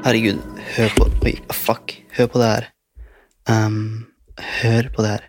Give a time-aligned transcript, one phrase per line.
[0.00, 0.38] Herregud,
[0.76, 1.92] hør på Oi, fuck.
[2.16, 2.68] Hør på det her.
[3.52, 4.06] Um,
[4.38, 5.26] hør på det her.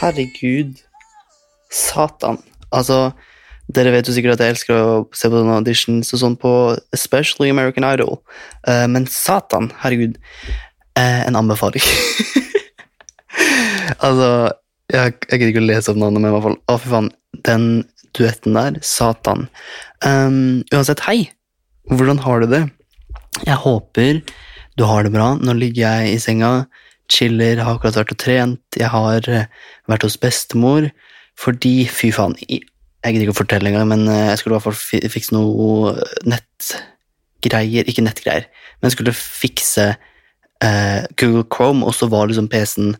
[0.00, 0.76] Herregud.
[1.70, 2.38] Satan.
[2.68, 3.10] Altså,
[3.72, 6.52] dere vet jo sikkert at jeg elsker å se på sånne auditions og sånn på
[6.92, 8.20] especially American Idol.
[8.68, 10.20] uh, men satan, herregud.
[10.92, 11.84] uh, en anbefaling.
[14.06, 14.52] altså,
[14.90, 17.10] jeg, jeg gidder ikke å lese opp navnet, men i hvert fall Å, fy faen.
[17.46, 17.66] Den
[18.18, 19.46] duetten der, satan.
[20.04, 21.30] Um, uansett, hei.
[21.90, 22.64] Hvordan har du det?
[23.46, 24.20] Jeg håper
[24.80, 25.34] du har det bra.
[25.36, 26.50] Nå ligger jeg i senga,
[27.10, 28.62] chiller, har akkurat vært og trent.
[28.78, 29.48] Jeg har eh,
[29.90, 30.90] vært hos bestemor
[31.40, 32.60] fordi Fy faen, jeg
[33.14, 35.94] gidder ikke å fortelle engang, men eh, jeg skulle i hvert fall fikse noe
[36.28, 42.92] nettgreier Ikke nettgreier, men jeg skulle fikse eh, Google Chrome, og så var liksom PC-en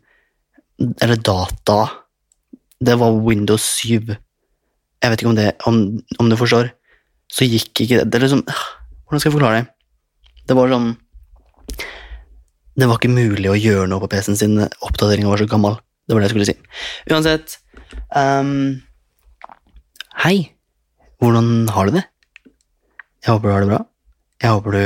[0.81, 1.91] Eller data
[2.81, 4.17] Det var Windows 7.
[5.01, 5.81] Jeg vet ikke om det om,
[6.19, 6.73] om du forstår.
[7.31, 9.69] Så gikk ikke det Det liksom Hvordan skal jeg forklare det?
[10.49, 10.93] Det var sånn
[12.79, 14.57] Det var ikke mulig å gjøre noe på PC-en sin.
[14.87, 15.77] Oppdateringa var så gammel.
[16.07, 16.57] Det var det jeg skulle si.
[17.11, 17.59] Uansett
[18.17, 18.81] um,
[20.25, 20.53] Hei.
[21.21, 22.07] Hvordan har du det?
[23.21, 23.81] Jeg håper du har det bra.
[24.41, 24.85] Jeg håper du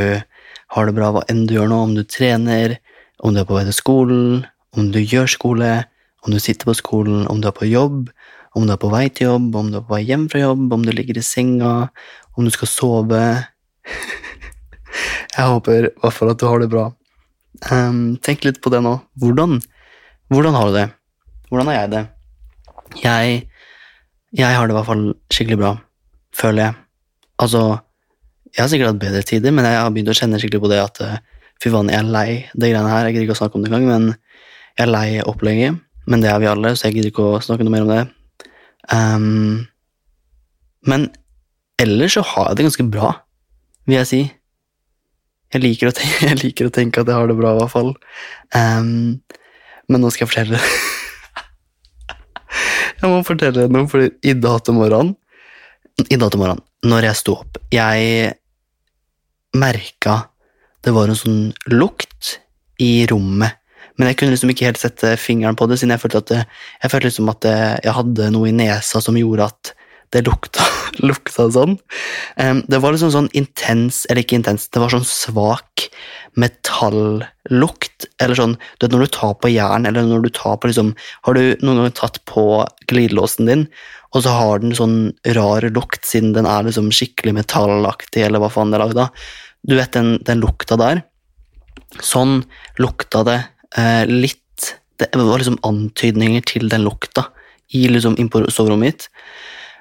[0.75, 2.77] har det bra hva enn du gjør nå, om du trener,
[3.22, 4.43] om du er på vei til skolen,
[4.74, 5.72] om du gjør skole,
[6.24, 8.08] om du sitter på skolen, om du er på jobb,
[8.54, 10.66] om du er på vei til jobb, om du er på vei hjem fra jobb,
[10.72, 11.74] om du ligger i senga,
[12.34, 13.22] om du skal sove.
[15.34, 16.88] Jeg håper i hvert fall at du har det bra.
[17.70, 18.94] Um, tenk litt på det nå.
[19.18, 19.58] Hvordan,
[20.30, 20.86] hvordan har du det?
[21.48, 22.02] Hvordan har jeg det?
[23.02, 23.34] Jeg,
[24.34, 25.04] jeg har det i hvert fall
[25.34, 25.72] skikkelig bra,
[26.34, 26.76] føler jeg.
[27.42, 27.62] Altså,
[28.54, 30.80] jeg har sikkert hatt bedre tider, men jeg har begynt å kjenne skikkelig på det
[30.82, 31.18] at eh,
[31.62, 33.08] fy faen, jeg er lei det greiene her.
[33.08, 34.06] Jeg gidder ikke å snakke om det engang, men
[34.74, 35.80] jeg er lei opplegget.
[36.10, 38.02] Men det er vi alle, så jeg gidder ikke å snakke noe mer om det.
[38.92, 39.66] Um,
[40.84, 41.08] men
[41.80, 43.12] ellers så har jeg det ganske bra,
[43.88, 44.22] vil jeg si.
[45.54, 47.72] Jeg liker, å tenke, jeg liker å tenke at jeg har det bra, i hvert
[47.72, 47.94] fall.
[48.52, 49.22] Um,
[49.88, 50.60] men nå skal jeg fortelle
[52.94, 55.10] Jeg må fortelle noe, for i dag til morgenen
[56.08, 58.30] I dag til morgenen, når jeg sto opp Jeg
[59.60, 60.14] merka
[60.84, 62.34] det var en sånn lukt
[62.82, 63.56] i rommet.
[63.99, 66.91] Men jeg kunne liksom ikke helt sette fingeren på det, siden jeg følte at jeg
[66.91, 69.75] følte liksom at jeg hadde noe i nesa som gjorde at
[70.15, 70.65] det lukta,
[71.09, 71.77] lukta sånn.
[72.37, 75.88] Det var liksom sånn intens, eller ikke intens, det var sånn svak
[76.38, 78.09] metallukt.
[78.22, 80.94] Eller sånn, du vet når du tar på jern, eller når du tar på liksom
[81.27, 83.66] Har du noen gang tatt på glidelåsen din,
[84.15, 84.99] og så har den sånn
[85.34, 89.27] rar lukt, siden den er liksom skikkelig metallaktig, eller hva faen det er lagd av.
[89.65, 91.03] Du vet den, den lukta der?
[92.03, 92.43] Sånn
[92.78, 93.41] lukta det
[93.78, 94.41] eh, litt
[94.98, 97.26] Det var liksom antydninger til den lukta
[97.74, 99.09] i liksom inn på soverommet mitt.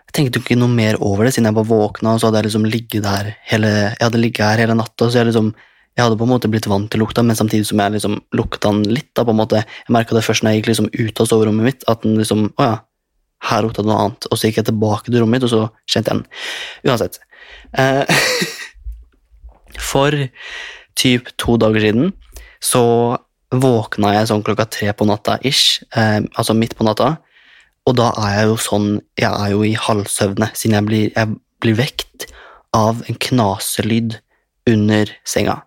[0.10, 2.48] Jeg tenkte ikke noe mer over det, siden jeg bare våkna, og så hadde jeg
[2.48, 5.52] liksom ligget der hele, jeg hadde ligget her hele natta, så jeg liksom
[5.94, 8.72] jeg hadde på en måte blitt vant til lukta, men samtidig som jeg liksom lukta
[8.72, 9.12] den litt.
[9.14, 11.64] da på en måte, Jeg merka det først når jeg gikk liksom ut av soverommet
[11.64, 12.80] mitt, at den liksom, å ja,
[13.50, 14.28] her lukta det noe annet.
[14.32, 16.26] Og så gikk jeg tilbake til rommet mitt, og så kjente jeg den.
[16.90, 17.20] Uansett.
[17.78, 18.06] Eh,
[19.92, 20.18] for
[20.98, 22.14] typ to dager siden
[22.64, 22.84] så
[23.62, 27.18] våkna jeg sånn klokka tre på natta ish, eh, altså midt på natta,
[27.88, 28.88] og da er jeg jo sånn,
[29.20, 32.28] jeg er jo i halvsøvne, siden jeg blir, jeg blir vekt
[32.76, 34.18] av en knaselyd
[34.70, 35.60] under senga.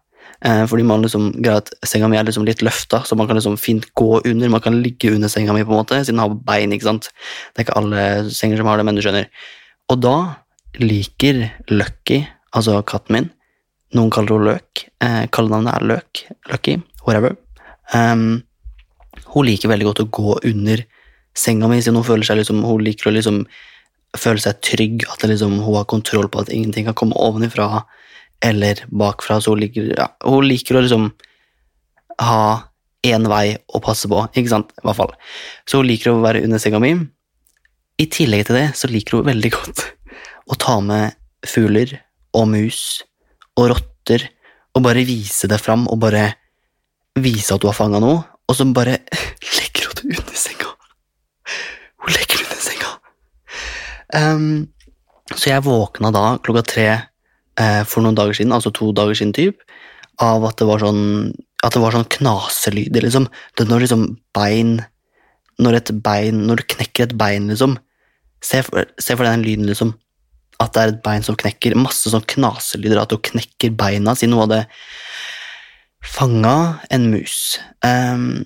[0.45, 3.59] Eh, fordi man liksom, greit, senga mi er liksom litt løfta, så man kan liksom
[3.61, 4.53] fint gå under.
[4.53, 6.73] Man kan ligge under senga mi, på en måte, siden den har bein.
[6.73, 7.11] ikke sant?
[7.53, 9.31] Det er ikke alle senger som har det, men du skjønner.
[9.93, 10.17] Og da
[10.81, 12.25] liker Lucky,
[12.57, 13.33] altså katten min,
[13.97, 17.37] noen kaller henne Løk, eh, kallenavnet er Løk, Lucky, whatever.
[17.95, 18.43] Um,
[19.35, 20.83] hun liker veldig godt å gå under
[21.37, 23.43] senga mi, siden hun føler seg liksom, hun liker å liksom
[24.17, 27.85] føle seg trygg, at liksom, hun har kontroll på at ingenting kan komme ovenifra
[28.45, 31.11] eller bakfra, så hun liker, ja, hun liker å liksom
[32.23, 32.41] ha
[33.07, 35.13] én vei å passe på, ikke sant, i hvert fall.
[35.69, 36.95] Så hun liker å være under senga mi.
[38.01, 39.85] I tillegg til det så liker hun veldig godt
[40.53, 41.17] å ta med
[41.47, 41.95] fugler
[42.37, 42.81] og mus
[43.57, 44.27] og rotter
[44.77, 46.29] og bare vise det fram og bare
[47.17, 48.99] vise at hun har fanga noe, og så bare
[49.57, 50.73] legger hun det under senga.
[52.05, 52.95] Hun legger det under senga.
[54.15, 54.49] Um,
[55.35, 59.35] så jeg våkna da klokka tre eh, for noen dager siden, altså to dager siden
[59.37, 59.65] typ,
[60.23, 61.35] av at det var sånn
[61.65, 63.27] at det var sånn knaselyder, liksom.
[63.59, 64.05] Det når liksom
[64.37, 64.79] bein
[65.59, 67.79] Når et bein Når du knekker et bein, liksom.
[68.45, 69.95] Se for, se for deg den lyden, liksom.
[70.63, 71.75] At det er et bein som knekker.
[71.81, 74.61] Masse sånn knaselyder, at du knekker beina, siden av hadde
[76.07, 76.57] fanga
[76.95, 77.57] en mus.
[77.85, 78.45] Um,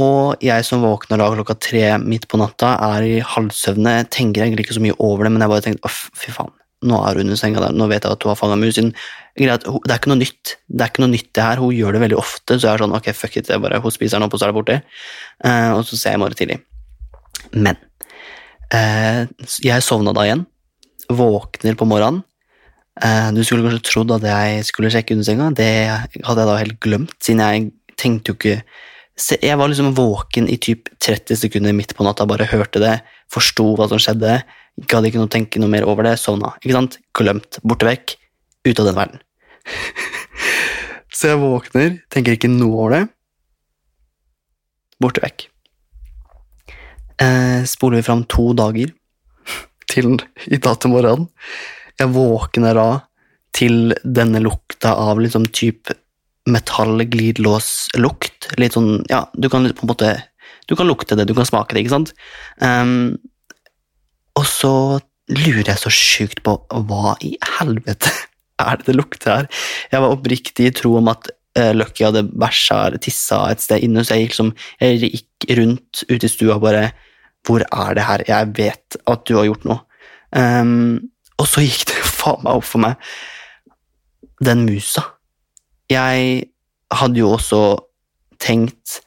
[0.00, 4.66] og jeg som våkner da klokka tre midt på natta, er i halvsøvne, tenker egentlig
[4.66, 6.54] ikke så mye over det, men jeg bare tenkte «Åh, fy faen,
[6.88, 8.78] nå er hun under senga der, nå vet jeg at hun har fanga mus.
[8.78, 12.02] Det er ikke noe nytt, det er ikke noe nytt det her, hun gjør det
[12.06, 14.34] veldig ofte, så jeg er sånn, ok, fuck it, jeg bare, hun spiser den opp,
[14.34, 14.78] og så er det borte.
[15.44, 16.58] Uh, og så ser jeg i morgen tidlig.
[17.52, 17.78] Men
[18.72, 19.28] uh,
[19.62, 20.46] jeg sovna da igjen,
[21.12, 22.24] våkner på morgenen.
[23.00, 26.56] Eh, du skulle kanskje trodd at jeg skulle sjekke under senga, det hadde jeg da
[26.60, 28.62] helt glemt, siden jeg tenkte jo ikke
[29.42, 32.94] Jeg var liksom våken i typ 30 sekunder midt på natta, bare hørte det,
[33.30, 34.40] forsto hva som skjedde,
[34.88, 36.54] gadd ikke noe tenke noe mer over det, sovna.
[36.64, 36.96] Ikke sant?
[37.14, 38.16] Glemt, borte vekk,
[38.62, 39.22] Ute av den verden.
[41.16, 43.02] Så jeg våkner, tenker ikke noe over det.
[45.02, 45.48] Borte vekk.
[47.22, 48.92] Eh, spoler vi fram to dager
[49.90, 50.14] til
[50.46, 51.26] i dag til morgenen.
[52.00, 52.88] Jeg våkner da
[53.56, 55.92] til denne lukta av liksom typ
[56.50, 58.52] metallglidelåslukt.
[58.58, 60.14] Litt sånn, ja, du kan på en måte
[60.70, 62.12] Du kan lukte det, du kan smake det, ikke sant?
[62.62, 63.18] Um,
[64.38, 65.00] og så
[65.32, 66.54] lurer jeg så sjukt på
[66.86, 68.12] hva i helvete
[68.62, 69.48] er det det lukter her?
[69.90, 71.26] Jeg var oppriktig i tro om at
[71.58, 75.48] uh, Lucky hadde bæsja eller tissa et sted inne, så jeg gikk, liksom, jeg gikk
[75.58, 76.92] rundt ute i stua og bare
[77.42, 78.22] Hvor er det her?
[78.28, 79.82] Jeg vet at du har gjort noe.
[80.38, 81.10] Ehm,
[81.42, 83.12] og så gikk det faen meg opp for meg.
[84.42, 85.04] Den musa.
[85.90, 86.46] Jeg
[86.92, 87.62] hadde jo også
[88.42, 89.00] tenkt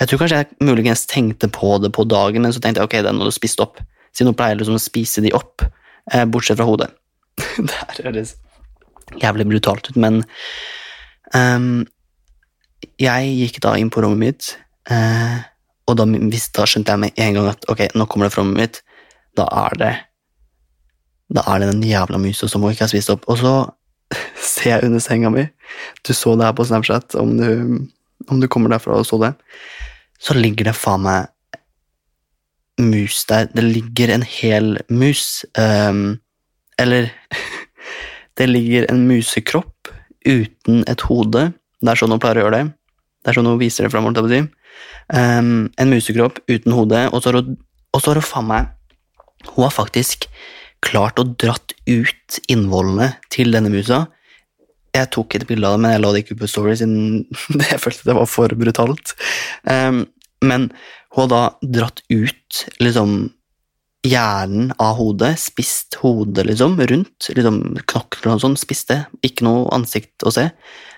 [0.00, 2.96] Jeg tror kanskje jeg muligens tenkte på det på dagen, men så tenkte jeg ok,
[3.04, 3.78] den hadde spist opp.
[4.10, 5.62] Siden hun pleier liksom å spise de opp,
[6.10, 6.88] eh, bortsett fra hodet.
[7.60, 8.32] det her høres
[9.20, 10.22] jævlig brutalt ut, men
[11.36, 11.84] um,
[12.98, 14.48] Jeg gikk da inn på rommet mitt,
[14.90, 15.38] eh,
[15.86, 18.58] og da, da skjønte jeg med en gang at ok, nå kommer det fra rommet
[18.58, 18.82] mitt.
[19.38, 19.92] Da er det
[21.32, 23.24] Da er det den jævla musa som hun ikke har spist opp.
[23.32, 23.54] Og så
[24.54, 25.46] ser jeg under senga mi
[26.06, 27.88] Du så det her på Snapchat, om du,
[28.28, 29.32] om du kommer derfra og så det.
[30.22, 31.30] Så ligger det faen meg
[32.80, 33.48] mus der.
[33.52, 35.44] Det ligger en hel mus.
[35.58, 36.20] Um,
[36.78, 37.10] eller
[38.38, 39.90] Det ligger en musekropp
[40.24, 41.50] uten et hode.
[41.82, 42.70] Det er sånn hun pleier å gjøre det.
[43.22, 44.08] Det er sånn hun viser det fram.
[44.08, 48.70] Um, en musekropp uten hode, og så har hun faen meg
[49.52, 50.28] Hun har faktisk
[50.82, 54.06] klart å dratt ut innvollene til denne musa.
[54.92, 57.22] Jeg tok et bilde av det, men jeg la det ikke ut på Story, siden
[57.70, 59.14] jeg følte det var for brutalt.
[59.64, 60.04] Um,
[60.44, 60.68] men
[61.14, 61.44] hun har da
[61.78, 63.30] dratt ut liksom
[64.02, 69.68] hjernen av hodet, spist hodet liksom rundt, liksom knokler og sånn, spist det, ikke noe
[69.76, 70.48] ansikt å se,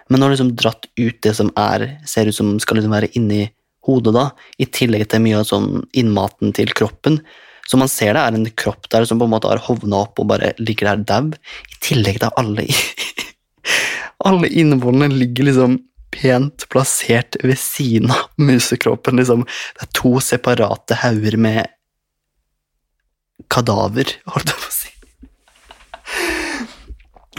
[0.09, 3.13] men hun har liksom dratt ut det som er, ser ut som skal liksom være
[3.19, 3.47] inni
[3.85, 7.21] hodet da, i tillegg til mye av sånn innmaten til kroppen,
[7.69, 10.21] så man ser det er en kropp der som på en måte har hovna opp
[10.21, 12.69] og bare ligger der dau, i tillegg til alle
[14.29, 15.79] alle innvollene ligger liksom
[16.15, 19.19] pent plassert ved siden av musekroppen.
[19.19, 19.45] Liksom.
[19.75, 21.67] Det er to separate hauger med
[23.51, 24.93] kadaver, holdt jeg på å si.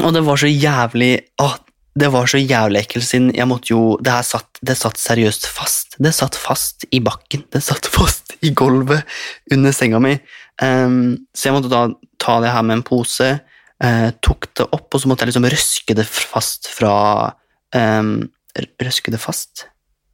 [0.03, 1.55] Og det var så jævlig åh,
[1.95, 5.47] Det var så jævlig ekkelt, siden jeg måtte jo Det her satt, det satt seriøst
[5.47, 5.95] fast.
[5.95, 7.45] Det satt fast i bakken.
[7.51, 9.07] Det satt fast i gulvet
[9.53, 10.17] under senga mi.
[10.61, 11.85] Um, så jeg måtte da
[12.19, 13.29] ta det her med en pose,
[13.83, 16.95] uh, tok det opp, og så måtte jeg liksom røske det fast fra
[17.75, 19.65] um, Røske det fast?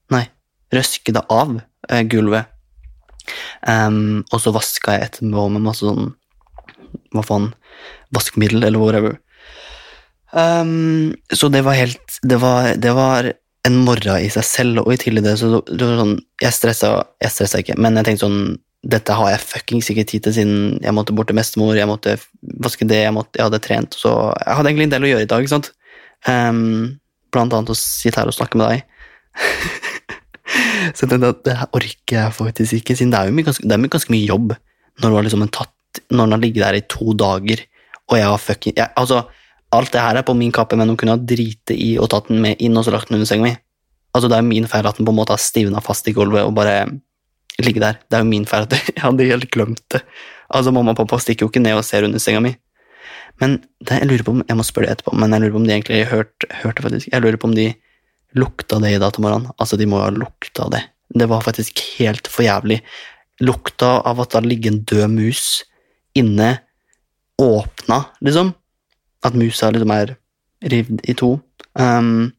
[0.10, 0.24] Nei,
[0.74, 2.50] røske det av uh, gulvet.
[3.66, 6.16] Um, og så vaska jeg etterpå med masse sånn
[7.14, 7.52] Hva faen?
[8.14, 9.20] Vaskemiddel, eller whatever.
[10.32, 13.34] Um, så det var helt det var, det var
[13.68, 16.92] en morgen i seg selv, og i tillegg det, så det var sånn Jeg stressa,
[17.22, 18.40] jeg stressa ikke, men jeg tenkte sånn
[18.82, 22.16] Dette har jeg fuckings ikke tid til siden jeg måtte bort til bestemor, jeg måtte
[22.64, 25.28] vaske det, jeg, måtte, jeg hadde trent, så jeg hadde egentlig en del å gjøre
[25.28, 25.70] i dag, ikke sant?
[26.26, 26.98] Um,
[27.30, 28.88] blant annet å sitte her og snakke med deg.
[30.96, 33.68] så jeg tenkte at det orker jeg faktisk ikke, siden det er jo mye, ganske,
[33.70, 36.64] er mye, ganske mye jobb når du har liksom en tatt Når den har ligget
[36.64, 37.62] der i to dager,
[38.08, 39.22] og jeg har fucking jeg, Altså,
[39.76, 42.28] alt det her er på min kappe, men hun kunne ha driti i og tatt
[42.32, 43.54] den med inn og så lagt den under senga mi.
[44.12, 46.14] Altså, det er jo min feil at den på en måte har stivna fast i
[46.16, 46.84] gulvet og bare
[47.62, 48.02] ligger der.
[48.10, 50.04] Det er jo min feil at jeg hadde helt glemt det.
[50.52, 52.56] Altså, mamma og pappa stikker jo ikke ned og ser under senga mi.
[53.40, 55.62] Men det, jeg lurer på om, jeg må spørre det etterpå, men jeg lurer på
[55.62, 57.72] om de egentlig hørte, hørte faktisk, jeg lurer på om de
[58.38, 59.56] lukta det i dag til morgenen.
[59.58, 60.84] Altså, de må ha lukta det.
[61.16, 62.82] Det var faktisk helt for jævlig.
[63.44, 65.46] Lukta av at det hadde ligget en død mus
[66.20, 66.58] inne,
[67.42, 68.52] åpna, liksom.
[69.26, 70.16] At musa liksom er
[70.72, 71.36] rivd i to.
[71.78, 72.32] Um,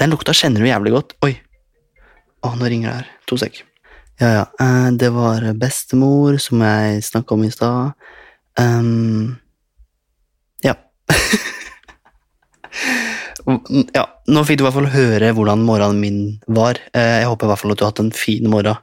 [0.00, 1.14] den lukta kjenner du jævlig godt.
[1.26, 1.34] Oi.
[2.44, 3.08] Å, nå ringer det her.
[3.30, 3.62] To sek.
[4.20, 4.44] Ja, ja.
[4.60, 7.94] Uh, det var bestemor, som jeg snakka om i stad.
[8.60, 9.36] Um,
[10.66, 10.74] ja.
[13.96, 14.04] ja.
[14.30, 16.78] Nå fikk du i hvert fall høre hvordan morgenen min var.
[16.94, 18.78] Uh, jeg håper i hvert fall at du har hatt en fin morgen.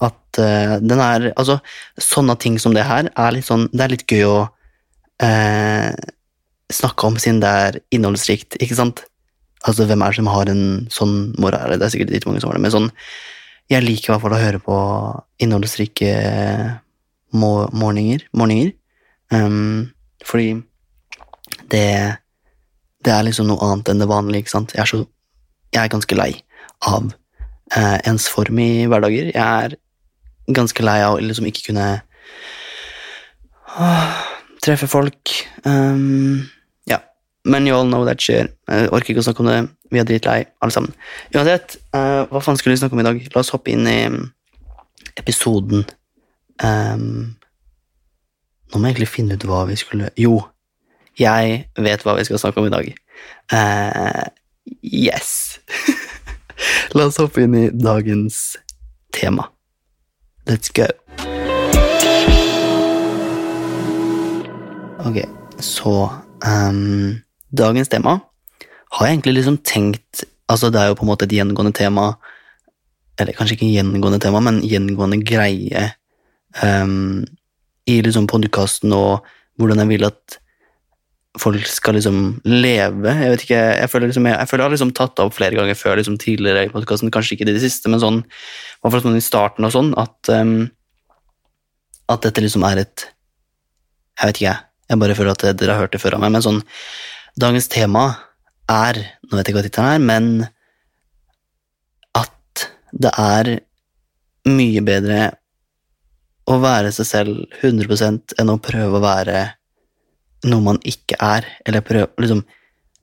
[0.00, 1.58] At uh, den er Altså,
[2.00, 4.38] sånne ting som det her er litt sånn Det er litt gøy å
[6.74, 9.04] snakke om siden det er innholdsrikt, ikke sant?
[9.66, 11.74] Altså, hvem er det som har en sånn moral?
[11.76, 12.90] Det er sikkert litt mange som har det, men sånn
[13.70, 14.76] Jeg liker i hvert fall å høre på
[15.38, 16.14] innholdsrike
[17.30, 18.24] morgener.
[18.32, 18.72] morgener.
[19.30, 19.92] Um,
[20.24, 20.62] fordi
[21.70, 22.18] det
[23.04, 24.72] Det er liksom noe annet enn det vanlige, ikke sant?
[24.74, 25.06] Jeg er så
[25.72, 26.42] Jeg er ganske lei
[26.82, 27.12] av
[28.04, 29.30] ens form i hverdager.
[29.30, 29.76] Jeg er
[30.52, 32.02] ganske lei av å liksom ikke kunne
[33.78, 34.16] uh,
[34.62, 35.30] treffe folk.
[35.64, 36.50] Um.
[37.44, 38.50] Men you all know that skjer.
[38.68, 39.60] Jeg orker ikke å snakke om det.
[39.90, 40.92] Vi er dritlei, alle sammen.
[41.34, 43.20] Uansett, uh, hva faen skulle vi snakke om i dag?
[43.34, 44.20] La oss hoppe inn i mm,
[45.22, 45.86] episoden.
[46.60, 47.36] Um,
[48.70, 50.34] nå må jeg egentlig finne ut hva vi skulle Jo,
[51.16, 52.92] jeg vet hva vi skal snakke om i dag.
[53.50, 54.28] Uh,
[54.84, 55.58] yes!
[56.94, 58.58] La oss hoppe inn i dagens
[59.16, 59.48] tema.
[60.46, 60.86] Let's go.
[65.00, 65.22] Ok,
[65.64, 65.94] så
[66.44, 67.20] ehm,
[67.50, 68.18] Dagens tema
[68.90, 72.12] har jeg egentlig liksom tenkt Altså, det er jo på en måte et gjengående tema
[73.20, 75.90] Eller kanskje ikke gjengående tema, men gjengående greie
[76.62, 77.26] um,
[77.90, 79.26] i liksom podkasten og
[79.60, 80.38] hvordan jeg vil at
[81.38, 83.12] folk skal liksom leve.
[83.12, 85.36] Jeg vet ikke, jeg føler, liksom, jeg, jeg føler jeg har liksom tatt det opp
[85.36, 88.92] flere ganger før liksom tidligere i podkasten, kanskje ikke i det siste, men sånn, i
[89.04, 90.64] sånn i starten og sånn, at, um,
[92.10, 93.06] at dette liksom er et
[94.20, 94.66] Jeg vet ikke, jeg.
[94.90, 96.64] Jeg bare føler at dere har hørt det før av meg, men sånn
[97.40, 98.04] Dagens tema
[98.68, 98.98] er
[99.30, 100.24] Nå vet jeg ikke hva tittelen er, men
[102.18, 103.50] at det er
[104.50, 105.20] mye bedre
[106.50, 109.44] å være seg selv 100 enn å prøve å være
[110.50, 112.42] noe man ikke er, eller prøve, liksom,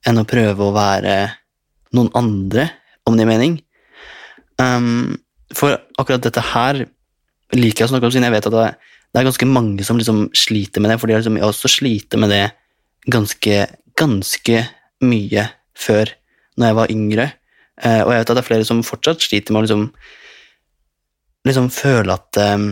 [0.10, 1.16] enn å prøve å være
[1.96, 2.68] noen andre,
[3.08, 3.58] om det gir mening.
[4.60, 5.16] Um,
[5.56, 6.84] for akkurat dette her
[7.56, 8.70] liker jeg å snakke om, siden jeg vet at det,
[9.18, 12.44] er ganske mange som liksom sliter med det, fordi har liksom, også sliter med det
[13.08, 13.62] ganske,
[13.98, 14.64] ganske
[15.06, 15.44] mye
[15.78, 16.12] før,
[16.58, 17.28] når jeg var yngre.
[17.82, 19.86] Eh, og jeg vet at det er flere som fortsatt sliter med å liksom,
[21.50, 22.72] liksom føle at um,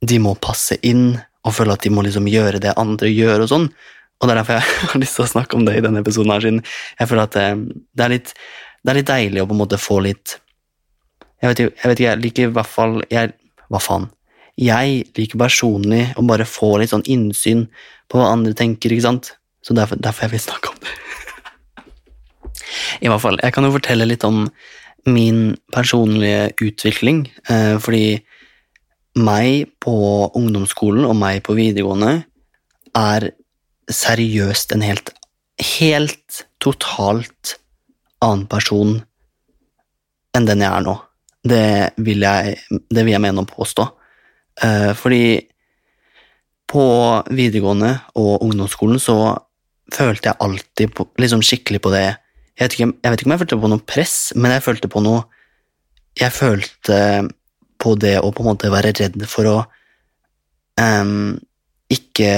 [0.00, 1.12] de må passe inn,
[1.46, 3.68] og føle at de må liksom gjøre det andre gjør, og sånn.
[4.18, 6.34] Og det er derfor jeg har lyst til å snakke om det i denne episoden,
[6.34, 7.48] her, siden jeg føler at det,
[7.92, 8.36] det, er litt,
[8.82, 10.38] det er litt deilig å på en måte få litt
[11.38, 13.34] Jeg vet, jeg vet ikke, jeg liker i hvert fall jeg,
[13.70, 14.08] Hva faen?
[14.58, 17.68] Jeg liker personlig å bare få litt sånn innsyn
[18.10, 19.28] på hva andre tenker, ikke sant?
[19.62, 20.94] Så derfor, derfor jeg vil snakke om det.
[23.04, 24.46] I hvert fall, jeg kan jo fortelle litt om
[25.08, 28.20] min personlige utvikling, eh, fordi
[29.18, 29.96] meg på
[30.36, 32.24] ungdomsskolen og meg på videregående
[32.98, 33.30] er
[33.88, 35.12] seriøst en helt,
[35.78, 37.56] helt totalt
[38.24, 38.98] annen person
[40.36, 40.96] enn den jeg er nå.
[41.48, 41.68] Det
[42.04, 43.86] vil jeg, det vil jeg mene å påstå.
[44.62, 45.22] Eh, fordi
[46.68, 46.84] på
[47.32, 49.16] videregående og ungdomsskolen så
[49.94, 52.06] følte jeg alltid på, liksom skikkelig på det
[52.58, 54.88] jeg vet, ikke, jeg vet ikke om jeg følte på noe press, men jeg følte
[54.90, 55.26] på noe
[56.18, 56.96] Jeg følte
[57.78, 59.58] på det å på en måte være redd for å
[60.82, 61.36] um,
[61.94, 62.32] ikke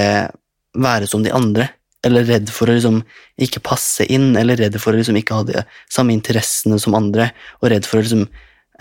[0.77, 1.65] være som de andre,
[2.05, 2.99] eller redd for å liksom
[3.41, 7.31] ikke passe inn, eller redd for å liksom ikke ha de samme interessene som andre,
[7.57, 8.27] og redd for å liksom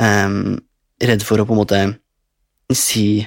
[0.01, 0.59] um,
[1.01, 1.79] Redd for å på en måte
[2.77, 3.23] si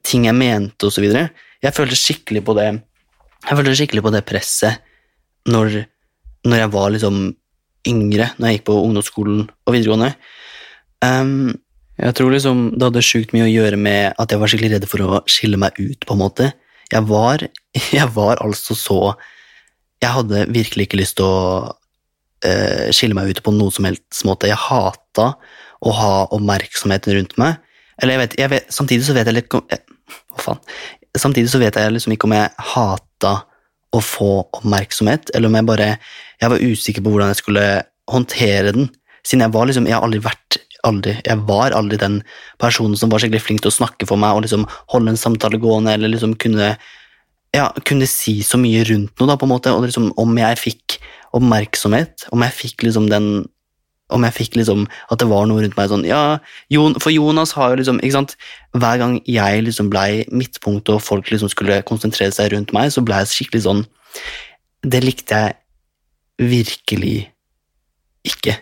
[0.00, 1.26] ting jeg mente, og så videre.
[1.60, 2.70] Jeg følte skikkelig på det
[3.46, 4.82] Jeg følte skikkelig på det presset
[5.48, 5.82] når,
[6.44, 7.20] når jeg var liksom
[7.88, 10.12] yngre, når jeg gikk på ungdomsskolen og videregående.
[11.00, 11.54] Um,
[12.00, 14.88] jeg tror liksom det hadde sjukt mye å gjøre med at jeg var skikkelig redd
[14.88, 16.50] for å skille meg ut, på en måte.
[16.92, 17.44] Jeg var,
[17.98, 19.00] jeg var altså så
[20.00, 24.22] Jeg hadde virkelig ikke lyst til å uh, skille meg ut på noen som helst
[24.24, 24.48] måte.
[24.48, 25.34] Jeg hata
[25.80, 27.60] å ha oppmerksomheten rundt meg.
[28.00, 30.60] Eller jeg vet, jeg vet Samtidig så vet jeg litt Hva faen?
[31.18, 33.34] Samtidig så vet jeg liksom ikke om jeg hata
[33.90, 35.88] å få oppmerksomhet, eller om jeg bare
[36.40, 37.64] Jeg var usikker på hvordan jeg skulle
[38.10, 38.90] håndtere den.
[39.26, 42.22] Siden jeg var liksom Jeg har aldri vært aldri, Jeg var aldri den
[42.58, 45.60] personen som var skikkelig flink til å snakke for meg og liksom holde en samtale
[45.60, 46.76] gående, eller liksom kunne
[47.50, 50.60] ja, kunne si så mye rundt noe, da, på en måte, og liksom om jeg
[50.60, 51.00] fikk
[51.36, 53.48] oppmerksomhet, om jeg fikk liksom den
[54.14, 56.38] om jeg fikk liksom at det var noe rundt meg sånn Ja,
[56.72, 58.36] Jon, for Jonas har jo liksom ikke sant,
[58.76, 63.04] Hver gang jeg liksom blei midtpunktet og folk liksom skulle konsentrere seg rundt meg, så
[63.04, 63.84] blei jeg skikkelig sånn
[64.86, 65.58] Det likte jeg
[66.40, 67.28] virkelig
[68.24, 68.54] ikke.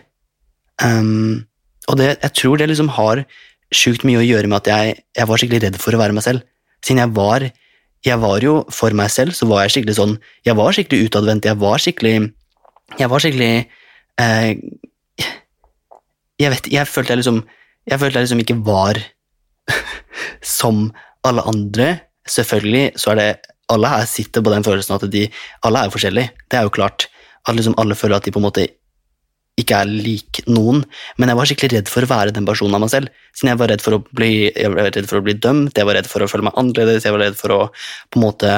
[0.83, 1.45] Um,
[1.87, 3.21] og det, jeg tror det liksom har
[3.75, 6.25] sjukt mye å gjøre med at jeg, jeg var skikkelig redd for å være meg
[6.25, 6.43] selv.
[6.83, 7.47] Siden jeg var
[8.05, 10.13] jeg var jo for meg selv, så var jeg skikkelig sånn
[10.47, 12.13] Jeg var skikkelig utadvendt, jeg var skikkelig
[12.99, 13.53] Jeg var skikkelig
[14.23, 14.51] eh,
[16.39, 17.43] Jeg vet Jeg følte jeg liksom
[17.89, 18.99] Jeg følte jeg liksom ikke var
[20.57, 20.89] som
[21.27, 21.99] alle andre.
[22.27, 23.29] Selvfølgelig så er det
[23.69, 25.27] Alle her sitter på den følelsen at de
[25.63, 27.09] Alle er jo forskjellige, det er jo klart.
[27.47, 28.67] At liksom alle føler at de på en måte
[29.59, 30.85] ikke er lik noen,
[31.19, 33.15] men jeg var skikkelig redd for å være den personen av meg selv.
[33.35, 35.87] Siden jeg var redd for å bli, jeg var redd for å bli dømt, jeg
[35.89, 38.53] var redd for å føle meg annerledes, jeg var redd for å på en måte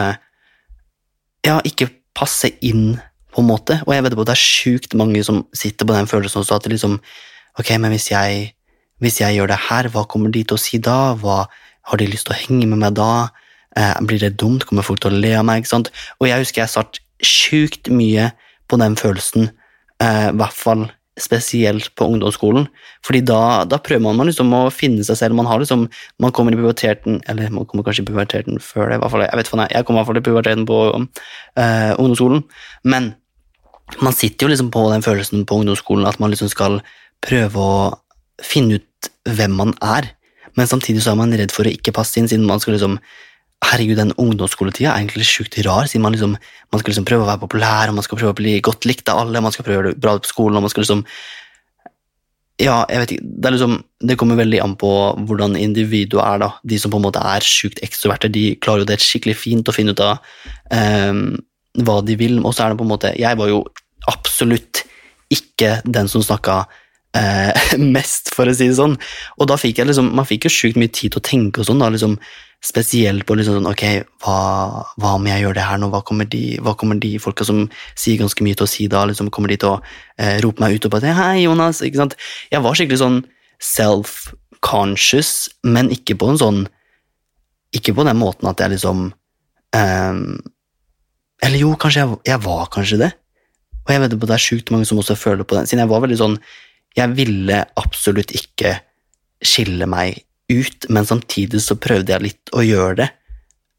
[1.48, 3.00] ja, ikke passe inn,
[3.34, 3.80] på en måte.
[3.88, 6.60] Og jeg vet på at det er sjukt mange som sitter på den følelsen også,
[6.60, 7.00] at det liksom
[7.60, 8.52] Ok, men hvis jeg,
[9.04, 11.14] hvis jeg gjør det her, hva kommer de til å si da?
[11.20, 11.46] Hva,
[11.90, 13.32] har de lyst til å henge med meg da?
[13.78, 14.66] Eh, blir det dumt?
[14.68, 15.64] Kommer folk til å le av meg?
[15.64, 15.92] ikke sant?
[16.20, 18.32] Og jeg husker jeg satt sjukt mye
[18.72, 19.50] på den følelsen
[20.02, 20.90] eh, i hvert fall
[21.20, 22.68] spesielt på ungdomsskolen.
[23.06, 25.38] Fordi da, da prøver man liksom å finne seg selv.
[25.38, 25.88] Man, liksom,
[26.24, 29.02] man kommer i puberteten Eller man kommer kanskje i puberteten før det.
[29.12, 32.46] fall, Jeg vet faen, jeg, kom i hvert fall i puberteten på eh, ungdomsskolen.
[32.88, 33.14] Men
[34.00, 36.80] man sitter jo liksom på den følelsen på ungdomsskolen at man liksom skal
[37.26, 37.76] prøve å
[38.42, 40.12] finne ut hvem man er.
[40.58, 43.00] Men samtidig så er man redd for å ikke passe inn, siden man skal liksom
[43.62, 47.28] Herregud, den ungdomsskoletida er egentlig sjukt rar, siden man, liksom, man skal liksom prøve å
[47.28, 49.76] være populær, og man skal prøve å bli godt likt av alle, man skal prøve
[49.76, 51.04] å gjøre det bra på skolen, og man skal liksom
[52.62, 53.78] Ja, jeg vet ikke, det er liksom
[54.10, 54.92] Det kommer veldig an på
[55.30, 56.50] hvordan individet er, da.
[56.66, 59.78] De som på en måte er sjukt ekstroverte, de klarer jo det skikkelig fint å
[59.78, 60.18] finne ut av
[60.74, 61.38] um,
[61.86, 63.62] hva de vil, og så er det på en måte Jeg var jo
[64.10, 64.88] absolutt
[65.32, 66.64] ikke den som snakka
[67.18, 68.96] eh, mest, for å si det sånn.
[69.40, 71.70] Og da fikk jeg liksom, man fikk jo sjukt mye tid til å tenke og
[71.70, 72.18] sånn, da, liksom,
[72.62, 73.84] spesielt på liksom sånn, ok,
[74.22, 74.40] hva,
[75.02, 77.64] hva om jeg gjør det her nå, hva kommer de, hva kommer de folka som
[77.98, 79.80] sier ganske mye til å si da, liksom, kommer de til å
[80.22, 82.18] eh, rope meg ut og bare hei, Jonas, ikke sant?
[82.54, 83.18] Jeg var skikkelig sånn
[83.72, 85.34] self-conscious,
[85.66, 86.62] men ikke på en sånn,
[87.74, 89.08] ikke på den måten at jeg liksom
[89.78, 90.18] eh,
[91.42, 93.14] Eller jo, kanskje jeg, jeg var kanskje det.
[93.88, 96.04] Og jeg vet det er sjukt mange som også føler på den, siden jeg var
[96.04, 96.36] veldig sånn
[96.98, 98.76] Jeg ville absolutt ikke
[99.42, 103.10] skille meg ut, men samtidig så prøvde jeg litt å gjøre det.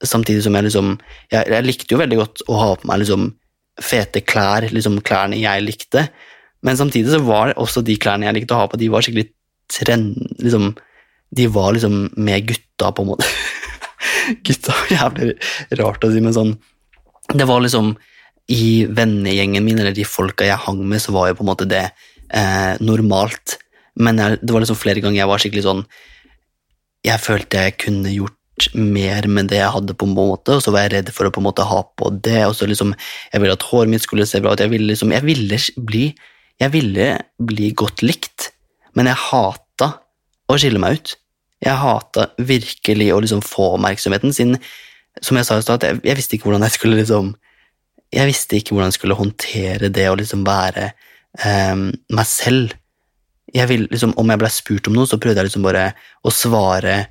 [0.02, 0.96] Samtidig som jeg liksom
[1.30, 3.28] Jeg, jeg likte jo veldig godt å ha på meg liksom
[3.82, 6.06] fete klær, liksom klærne jeg likte,
[6.62, 9.04] men samtidig så var det også de klærne jeg likte å ha på, de var
[9.04, 9.30] skikkelig
[9.72, 10.18] trend...
[10.42, 10.72] Liksom,
[11.32, 13.28] de var liksom med gutta, på en måte.
[14.46, 15.32] gutta jævlig
[15.80, 16.50] rart å si, men sånn
[17.32, 17.94] Det var liksom
[18.52, 21.68] i vennegjengen min, eller de folka jeg hang med, så var jo på en måte
[21.70, 21.86] det
[22.34, 23.58] eh, normalt.
[24.00, 25.80] Men jeg, det var liksom flere ganger jeg var skikkelig sånn
[27.04, 28.38] Jeg følte jeg kunne gjort
[28.76, 31.32] mer med det jeg hadde, på en måte, og så var jeg redd for å
[31.34, 32.44] på en måte ha på det.
[32.46, 32.94] og så liksom,
[33.32, 34.60] Jeg ville at håret mitt skulle se bra ut.
[34.60, 36.04] Jeg ville liksom, jeg ville bli,
[36.60, 37.08] jeg ville
[37.40, 38.52] bli godt likt,
[38.94, 39.88] men jeg hata
[40.48, 41.14] å skille meg ut.
[41.62, 44.58] Jeg hata virkelig å liksom få oppmerksomheten, siden
[45.22, 47.34] som jeg sa i stad, jeg, jeg visste ikke hvordan jeg skulle liksom
[48.12, 50.90] jeg visste ikke hvordan jeg skulle håndtere det å liksom være
[51.40, 52.74] um, meg selv.
[53.52, 55.90] Jeg vil, liksom, om jeg ble spurt om noe, så prøvde jeg liksom bare
[56.24, 57.02] å svare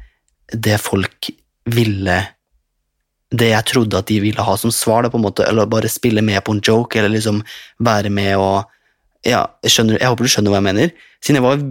[0.52, 1.30] det folk
[1.72, 2.16] ville
[3.32, 5.88] Det jeg trodde at de ville ha som svar, da, på en måte, eller bare
[5.88, 7.40] spille med på en joke, eller liksom
[7.80, 8.68] være med og
[9.24, 10.92] ja, skjønner, jeg håper du skjønner hva jeg mener.
[11.24, 11.64] Siden jeg var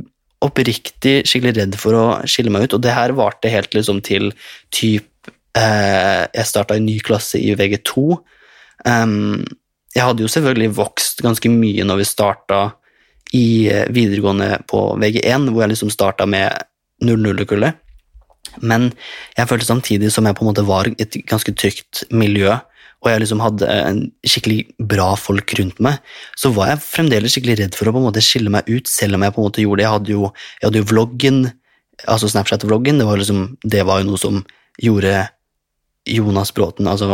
[0.47, 4.31] oppriktig skikkelig redd for å skille meg ut, og det her varte helt liksom til
[4.73, 8.07] typ eh, Jeg starta en ny klasse i VG2.
[8.89, 9.43] Um,
[9.95, 12.61] jeg hadde jo selvfølgelig vokst ganske mye når vi starta
[13.37, 16.51] i eh, videregående på VG1, hvor jeg liksom starta med
[17.05, 17.79] 00-kullet.
[18.67, 18.91] Men
[19.37, 22.57] jeg følte samtidig som jeg på en måte var i et ganske trygt miljø,
[23.01, 24.59] og jeg liksom hadde en skikkelig
[24.91, 26.01] bra folk rundt meg,
[26.37, 29.17] så var jeg fremdeles skikkelig redd for å på en måte skille meg ut, selv
[29.17, 29.87] om jeg på en måte gjorde det.
[29.87, 31.39] Jeg hadde jo, jeg hadde jo vloggen,
[32.05, 34.43] altså Snapchat-vloggen, det liksom, det var jo noe som
[34.81, 35.15] gjorde
[36.11, 37.09] Jonas Bråten, altså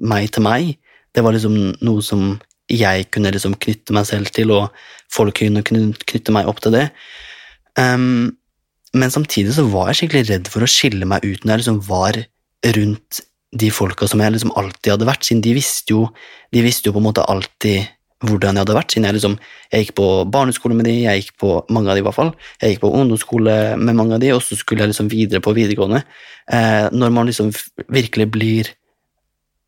[0.00, 0.72] meg til meg.
[1.18, 2.36] Det var liksom noe som
[2.70, 4.68] jeg kunne liksom knytte meg selv til, og
[5.10, 6.84] folk kunne knytte meg opp til det.
[7.74, 8.36] Um,
[8.94, 11.80] men samtidig så var jeg skikkelig redd for å skille meg ut når jeg liksom
[11.88, 12.20] var
[12.76, 13.20] rundt
[13.58, 16.06] de folka som jeg liksom alltid hadde vært, siden de visste jo,
[16.54, 17.88] de visste jo på en måte alltid
[18.26, 19.36] hvordan jeg hadde vært, siden jeg liksom
[19.70, 22.32] Jeg gikk på barneskole med de, jeg gikk på mange av de i hvert fall,
[22.62, 25.52] jeg gikk på ungdomsskole med mange av de, og så skulle jeg liksom videre på
[25.54, 26.02] videregående.
[26.50, 27.52] Eh, når man liksom
[27.92, 28.70] virkelig blir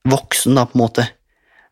[0.08, 1.06] voksen, da, på en måte.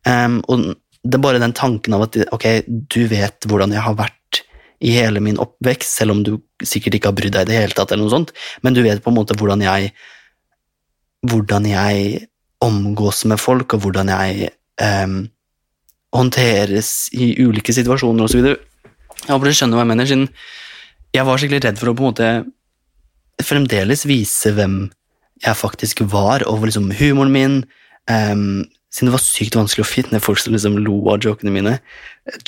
[0.08, 0.70] Um, og
[1.04, 4.42] det er bare den tanken av at ok, du vet hvordan jeg har vært
[4.84, 7.76] i hele min oppvekst, selv om du sikkert ikke har brydd deg i det hele
[7.76, 9.92] tatt, eller noe sånt, men du vet på en måte hvordan jeg
[11.28, 12.28] hvordan jeg
[12.62, 15.24] omgås med folk, og hvordan jeg um,
[16.14, 18.44] håndteres i ulike situasjoner osv.
[18.46, 20.28] Jeg håper du skjønner hva jeg mener, siden
[21.16, 22.30] jeg var skikkelig redd for å på en måte
[23.48, 24.80] fremdeles vise hvem
[25.42, 27.58] jeg faktisk var, og liksom humoren min.
[28.10, 28.66] Um,
[28.98, 31.76] siden det var sykt vanskelig å finne folk som liksom lo av jokene mine.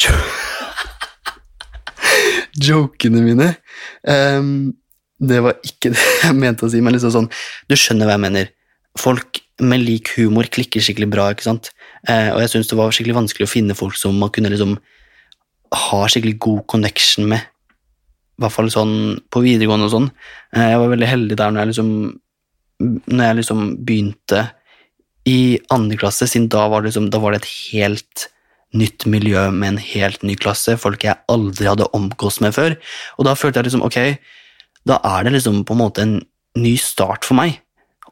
[0.02, 0.14] Jo
[2.70, 3.52] jokene mine.
[4.02, 4.72] Um,
[5.20, 7.26] det var ikke det jeg mente å si, men liksom sånn
[7.68, 8.48] Du skjønner hva jeg mener
[8.98, 11.70] folk med lik humor klikker skikkelig bra, ikke sant.
[12.08, 14.74] Uh, og jeg syns det var skikkelig vanskelig å finne folk som man kunne liksom
[15.90, 17.44] ha skikkelig god connection med.
[18.40, 18.96] I hvert fall sånn
[19.30, 20.10] på videregående og sånn.
[20.56, 21.94] Uh, jeg var veldig heldig der når jeg liksom
[22.80, 24.46] når jeg liksom begynte
[25.30, 25.40] i
[25.72, 28.28] andre klasse, siden da var, liksom, da var det et helt
[28.76, 32.76] nytt miljø med en helt ny klasse, folk jeg aldri hadde omgås med før.
[33.18, 33.98] Og da følte jeg liksom ok,
[34.88, 36.18] da er det liksom på en måte en
[36.58, 37.58] ny start for meg.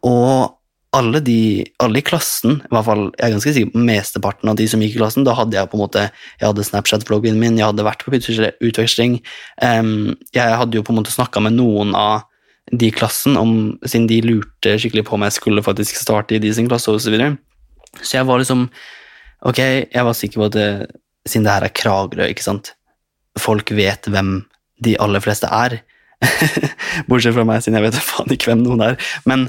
[0.07, 0.55] Og
[0.97, 4.57] alle, de, alle i klassen, i hvert fall, jeg er ganske sikker på mesteparten av
[4.59, 6.07] de som gikk i klassen, da hadde jeg på en måte,
[6.41, 9.19] jeg hadde Snapchat-vloggen min, jeg hadde vært på utveksling.
[9.61, 12.25] Um, jeg hadde jo på en måte snakka med noen av
[12.73, 13.53] de klassen, om,
[13.85, 17.01] siden de lurte skikkelig på om jeg skulle faktisk starte i de sin klasse osv.
[17.07, 17.37] Så, videre.
[18.03, 18.69] så jeg var liksom
[19.47, 20.71] Ok, jeg var sikker på at det,
[21.23, 22.73] siden det her er Kragerø, ikke sant
[23.39, 24.41] Folk vet hvem
[24.83, 25.77] de aller fleste er.
[27.09, 28.99] Bortsett fra meg, siden jeg vet faen ikke hvem noen er.
[29.31, 29.47] Men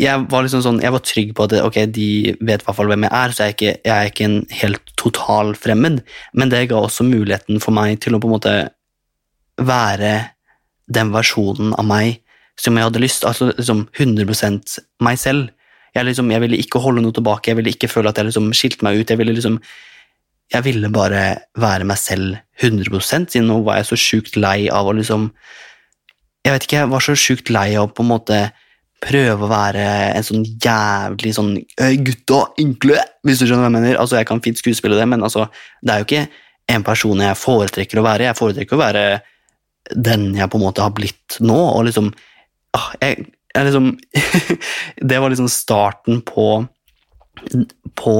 [0.00, 2.08] jeg var liksom sånn, jeg var trygg på at ok, de
[2.40, 4.38] vet i hvert fall hvem jeg er, så jeg er, ikke, jeg er ikke en
[4.60, 6.02] helt total fremmed,
[6.36, 8.54] men det ga også muligheten for meg til å på en måte
[9.64, 10.12] være
[10.86, 12.20] den versjonen av meg
[12.60, 15.48] som jeg hadde lyst, altså liksom 100% meg selv.
[15.94, 18.52] Jeg, liksom, jeg ville ikke holde noe tilbake, jeg ville ikke føle at jeg liksom
[18.54, 19.10] skilte meg ut.
[19.10, 19.58] Jeg ville liksom
[20.52, 21.22] jeg ville bare
[21.56, 23.00] være meg selv 100
[23.32, 25.30] siden nå var jeg så sjukt lei av å liksom
[26.44, 28.38] Jeg vet ikke, jeg var så sjukt lei av på en måte
[29.04, 31.54] prøve å være en sånn jævlig sånn
[32.04, 33.98] gutta, enkle, hvis du skjønner hva jeg mener.
[34.00, 35.46] Altså, Jeg kan fint skuespille det, men altså,
[35.80, 36.26] det er jo ikke
[36.76, 38.28] en person jeg foretrekker å være.
[38.28, 39.04] Jeg foretrekker å være
[39.92, 42.10] den jeg på en måte har blitt nå, og liksom
[42.76, 43.90] ah, jeg, jeg liksom
[45.10, 46.64] Det var liksom starten på
[47.98, 48.14] på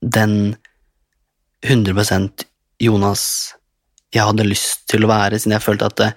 [0.00, 0.56] den
[1.64, 2.44] 100%
[2.82, 3.24] Jonas
[4.10, 6.08] jeg hadde lyst til å være, siden jeg følte at det,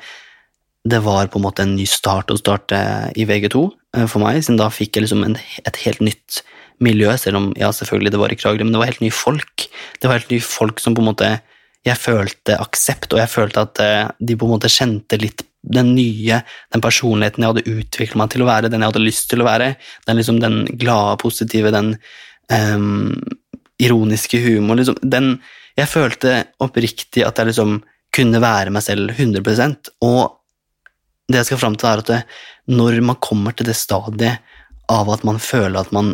[0.90, 2.80] det var på en måte en ny start å starte
[3.20, 3.62] i VG2
[3.98, 6.42] eh, for meg, siden da fikk jeg liksom en, et helt nytt
[6.84, 9.68] miljø, selv om ja, selvfølgelig det var i Kragerø, men det var helt nye folk.
[10.02, 11.30] Det var helt nye folk som på en måte
[11.84, 15.94] jeg følte aksept, og jeg følte at eh, de på en måte kjente litt den
[15.96, 16.42] nye,
[16.76, 19.48] den personligheten jeg hadde utviklet meg til å være, den jeg hadde lyst til å
[19.48, 19.74] være.
[20.08, 21.94] Den, liksom, den glade, positive, den
[22.52, 23.14] um,
[23.80, 25.38] ironiske humor liksom, den,
[25.74, 27.80] Jeg følte oppriktig at jeg liksom
[28.14, 30.36] kunne være meg selv 100% og
[31.32, 32.20] det jeg skal fram til, er at det,
[32.70, 34.44] når man kommer til det stadiet
[34.92, 36.12] av at man føler at man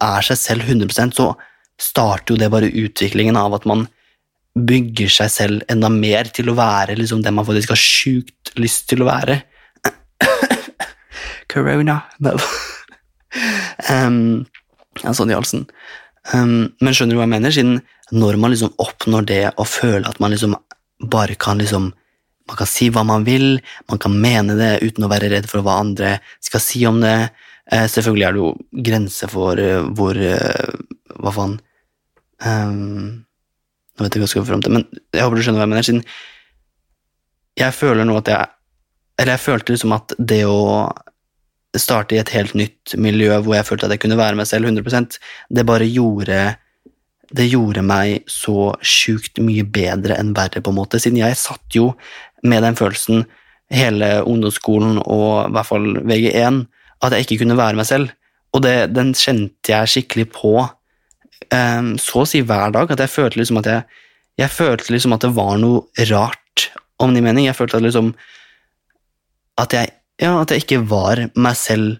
[0.00, 1.32] er seg selv 100% så
[1.78, 3.84] starter jo det bare utviklingen av at man
[4.66, 8.88] bygger seg selv enda mer til å være liksom det man faktisk har sjukt lyst
[8.90, 9.40] til å være.
[11.52, 12.34] Corona no.
[13.92, 14.44] um,
[15.02, 15.66] ja, sånn i halsen.
[16.32, 17.54] Um, men skjønner du hva jeg mener?
[17.54, 20.56] Siden når man liksom oppnår det og føler at man liksom
[21.12, 21.92] bare kan liksom
[22.48, 23.58] man kan si hva man vil,
[23.92, 27.28] man kan mene det uten å være redd for hva andre skal si om det.
[27.68, 28.52] Uh, selvfølgelig er det jo
[28.88, 30.70] grenser for uh, hvor uh,
[31.18, 31.58] Hva faen
[32.40, 33.26] um,
[33.98, 35.86] Nå vet ikke hva jeg skal til, men jeg håper du skjønner hva jeg mener.
[35.88, 36.04] Siden
[37.58, 38.54] jeg føler nå at jeg
[39.18, 40.86] Eller jeg følte liksom at det å
[41.74, 44.68] starte i et helt nytt miljø hvor jeg følte at jeg kunne være meg selv
[44.70, 45.18] 100%
[45.58, 46.38] det bare gjorde
[47.34, 51.76] det gjorde meg så sjukt mye bedre enn verre, på en måte, siden jeg satt
[51.76, 51.90] jo
[52.46, 53.26] med den følelsen
[53.74, 56.62] hele ungdomsskolen og i hvert fall VG1
[57.04, 58.14] at jeg ikke kunne være meg selv.
[58.56, 60.54] Og det, den kjente jeg skikkelig på
[61.54, 62.90] em, så å si hver dag.
[62.92, 64.02] At jeg følte liksom at jeg,
[64.42, 67.46] jeg følte liksom at det var noe rart, om din mening.
[67.46, 68.12] Jeg følte at liksom
[69.58, 69.90] at jeg,
[70.22, 71.98] ja, at jeg ikke var meg selv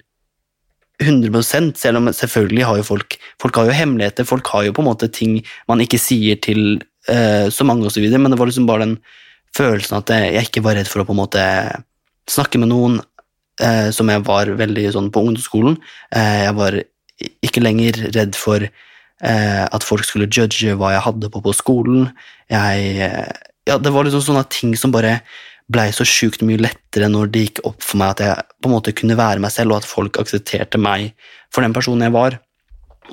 [0.98, 4.82] 100 selv om selvfølgelig har jo folk folk har jo hemmeligheter, folk har jo på
[4.82, 5.36] en måte ting
[5.70, 8.86] man ikke sier til uh, så mange og så videre, men det var liksom bare
[8.86, 8.96] den
[9.54, 11.44] følelsen at jeg ikke var redd for å på en måte
[12.28, 12.98] snakke med noen,
[13.62, 15.78] uh, som jeg var veldig sånn på ungdomsskolen.
[16.10, 16.80] Uh, jeg var
[17.46, 18.66] ikke lenger redd for
[19.20, 22.10] at folk skulle judge hva jeg hadde på på skolen.
[22.50, 25.18] Jeg, eh, ja, det var liksom sånne ting som bare
[25.68, 28.76] blei så sjukt mye lettere når det gikk opp for meg at jeg på en
[28.76, 31.12] måte kunne være meg selv, og at folk aksepterte meg
[31.52, 32.38] for den personen jeg var.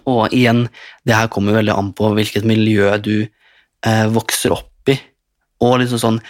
[0.05, 0.65] Og igjen,
[1.07, 4.97] det her kommer veldig an på hvilket miljø du eh, vokser opp i.
[5.63, 6.23] Og liksom sånn,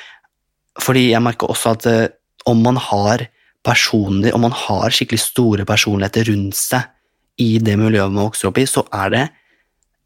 [0.82, 2.08] fordi jeg merker også at eh,
[2.50, 3.28] om man har
[3.66, 6.86] personer, om man har skikkelig store personligheter rundt seg
[7.42, 9.24] i det miljøet man vokser opp i, så er det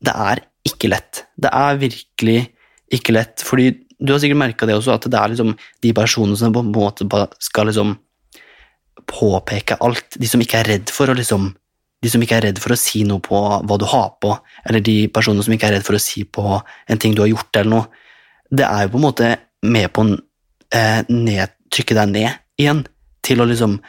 [0.05, 1.23] det er ikke lett.
[1.39, 2.39] Det er virkelig
[2.95, 6.37] ikke lett, fordi du har sikkert merka det også, at det er liksom de personene
[6.39, 7.07] som på en måte
[7.43, 7.97] skal liksom
[9.09, 10.15] påpeke alt.
[10.15, 11.55] De som ikke er redd for å liksom
[11.99, 13.35] De som ikke er redd for å si noe på
[13.67, 14.29] hva du har på,
[14.63, 17.27] eller de personene som ikke er redd for å si på en ting du har
[17.27, 18.05] gjort, eller noe.
[18.47, 19.31] Det er jo på en måte
[19.67, 20.13] med på å
[20.79, 22.85] eh, trykke deg ned igjen,
[23.19, 23.81] til å liksom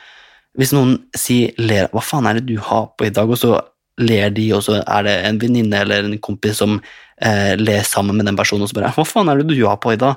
[0.59, 3.63] Hvis noen sier ler, 'hva faen er det du har på i dag', og så
[4.01, 8.17] ler de, og så er det en venninne eller en kompis som eh, ler sammen
[8.17, 10.17] med den personen, og så bare 'hva faen er det du har på i dag'?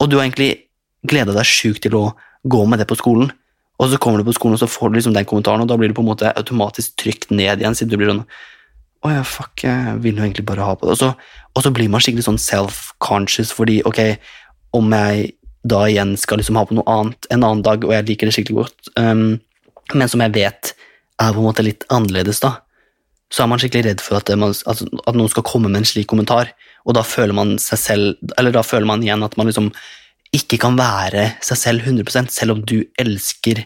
[0.00, 0.66] Og du har egentlig
[1.06, 2.14] gleda deg sjukt til å
[2.44, 3.30] gå med det på skolen,
[3.78, 5.76] og så kommer du på skolen, og så får du liksom den kommentaren, og da
[5.76, 8.26] blir du på en måte automatisk trykt ned igjen, siden du blir sånn
[9.04, 10.94] å ja, fuck, jeg vil jo egentlig bare ha på det.
[10.94, 11.10] Og så,
[11.52, 14.00] og så blir man skikkelig sånn self-conscious, fordi ok,
[14.72, 18.06] om jeg da igjen skal liksom ha på noe annet en annen dag, og jeg
[18.08, 19.36] liker det skikkelig godt, um,
[19.92, 20.72] men som jeg vet
[21.20, 22.56] er på en måte litt annerledes, da,
[23.34, 25.88] så er man skikkelig redd for at, man, altså, at noen skal komme med en
[25.88, 26.52] slik kommentar,
[26.86, 29.72] og da føler man seg selv, eller da føler man igjen at man liksom
[30.34, 33.64] ikke kan være seg selv 100 selv om du elsker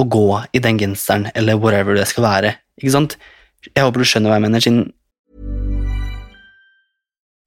[0.00, 2.54] å gå i den genseren, eller whatever det skal være.
[2.80, 3.16] Ikke sant?
[3.70, 4.84] Jeg håper du skjønner hva jeg mener, siden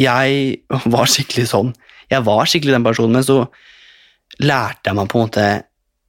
[0.00, 1.74] Jeg var skikkelig sånn.
[2.10, 3.44] Jeg var skikkelig den personen, men så
[4.40, 5.46] lærte jeg meg på en måte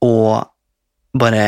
[0.06, 0.14] å
[1.22, 1.46] bare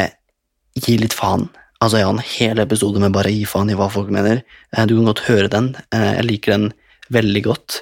[0.77, 1.47] gi litt faen.
[1.83, 4.43] Altså, jeg har en hel episode med bare gi faen i hva folk mener.
[4.75, 5.75] Eh, Du kan godt høre den.
[5.91, 6.73] Eh, Jeg liker den
[7.11, 7.81] veldig godt.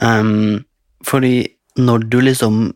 [0.00, 0.64] Um,
[1.04, 2.74] fordi når du liksom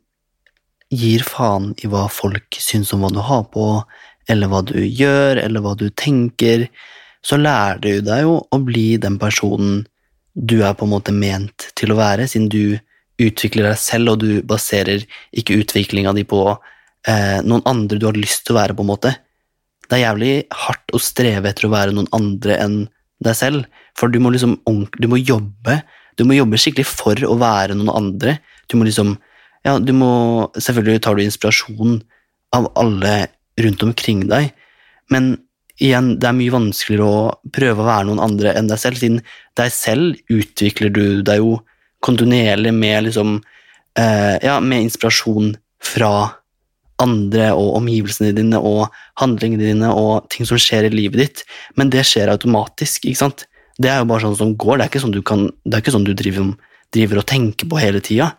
[0.91, 3.85] gir faen i hva folk syns om hva du har på,
[4.29, 6.69] eller hva du gjør, eller hva du tenker,
[7.23, 9.85] så lærer du deg jo å bli den personen
[10.41, 12.79] du er på en måte ment til å være, siden du
[13.21, 15.05] utvikler deg selv, og du baserer
[15.37, 18.93] ikke utviklinga di på eh, noen andre du har lyst til å være, på en
[18.93, 19.13] måte.
[19.85, 20.33] Det er jævlig
[20.67, 22.79] hardt å streve etter å være noen andre enn
[23.21, 23.67] deg selv,
[23.99, 24.57] for du må liksom
[24.97, 25.81] du må jobbe,
[26.17, 28.39] du må jobbe skikkelig for å være noen andre.
[28.69, 29.15] Du må liksom,
[29.67, 30.13] ja, du må,
[30.57, 32.01] selvfølgelig tar du inspirasjon
[32.57, 33.15] av alle
[33.61, 34.51] rundt omkring deg,
[35.13, 35.35] men
[35.81, 39.21] igjen, det er mye vanskeligere å prøve å være noen andre enn deg selv, siden
[39.59, 41.57] deg selv utvikler du deg jo
[42.05, 43.41] kontinuerlig med liksom,
[43.99, 46.13] eh, ja, med inspirasjon fra
[47.01, 48.91] andre og omgivelsene dine og
[49.21, 51.45] handlingene dine og ting som skjer i livet ditt,
[51.81, 53.47] men det skjer automatisk, ikke sant?
[53.81, 55.85] Det er jo bare sånn som går, det er ikke sånn du, kan, det er
[55.85, 56.53] ikke sånn du driver,
[56.93, 58.35] driver og tenker på hele tida,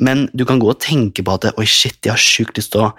[0.00, 2.86] men du kan gå og tenke på at oi shit, jeg har sjukt lyst til
[2.86, 2.92] å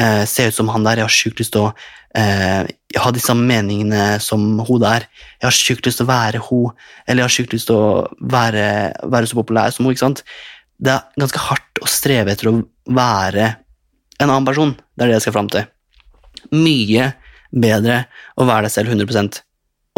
[0.00, 1.72] eh, se ut som han der, jeg har sjukt lyst til å
[2.18, 5.06] eh, ha de samme meningene som hun der,
[5.38, 7.90] jeg har sjukt lyst til å være hun, eller jeg har sjukt lyst til å
[8.32, 8.64] være,
[9.12, 10.24] være så populær som hun, ikke sant?
[10.80, 12.56] Det er ganske hardt å streve etter å
[12.88, 13.52] være
[14.20, 15.68] en annen person, det er det jeg skal fram til.
[16.56, 17.12] Mye
[17.50, 18.02] bedre
[18.40, 19.40] å være deg selv 100%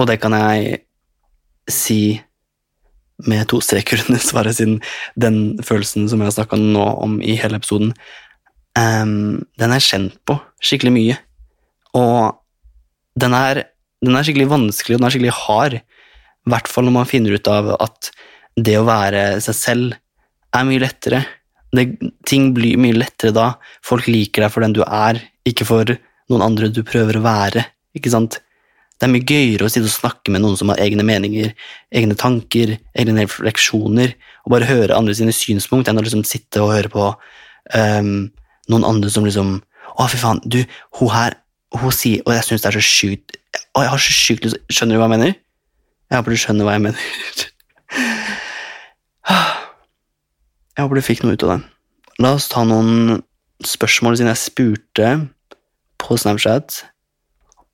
[0.00, 0.82] og det kan jeg
[1.70, 2.02] si
[3.22, 4.80] med to streker under svaret, siden
[5.20, 7.92] den følelsen som jeg har snakka nå om i hele episoden,
[8.78, 11.18] ehm, den er kjent på skikkelig mye.
[11.98, 12.38] Og
[13.20, 13.64] den er,
[14.04, 15.78] den er skikkelig vanskelig, og den er skikkelig hard.
[15.82, 18.12] I hvert fall når man finner ut av at
[18.58, 19.98] det å være seg selv
[20.52, 21.22] er mye lettere.
[21.72, 21.86] Det,
[22.28, 23.52] ting blir mye lettere da.
[23.84, 25.94] Folk liker deg for den du er, ikke for
[26.32, 27.64] noen andre du prøver å være.
[27.96, 28.40] ikke sant?
[29.02, 31.50] Det er mye gøyere å sitte og snakke med noen som har egne meninger,
[31.90, 34.12] egne tanker, egne refleksjoner,
[34.44, 37.08] og bare høre andre sine synspunkt, enn å liksom sitte og høre på
[37.74, 38.28] ehm,
[38.70, 39.60] noen andre som liksom
[39.92, 40.62] Å, fy faen, du,
[40.98, 41.34] hun her
[41.76, 44.96] hun sier Og jeg syns det er så sjukt jeg har så sjukt lyst Skjønner
[44.96, 45.34] du hva jeg mener?
[46.12, 47.02] Jeg håper du skjønner hva jeg mener.
[50.72, 51.58] Jeg håper du fikk noe ut av det.
[52.24, 53.22] La oss ta noen
[53.64, 55.08] spørsmål siden jeg spurte
[56.00, 56.78] på Snapchat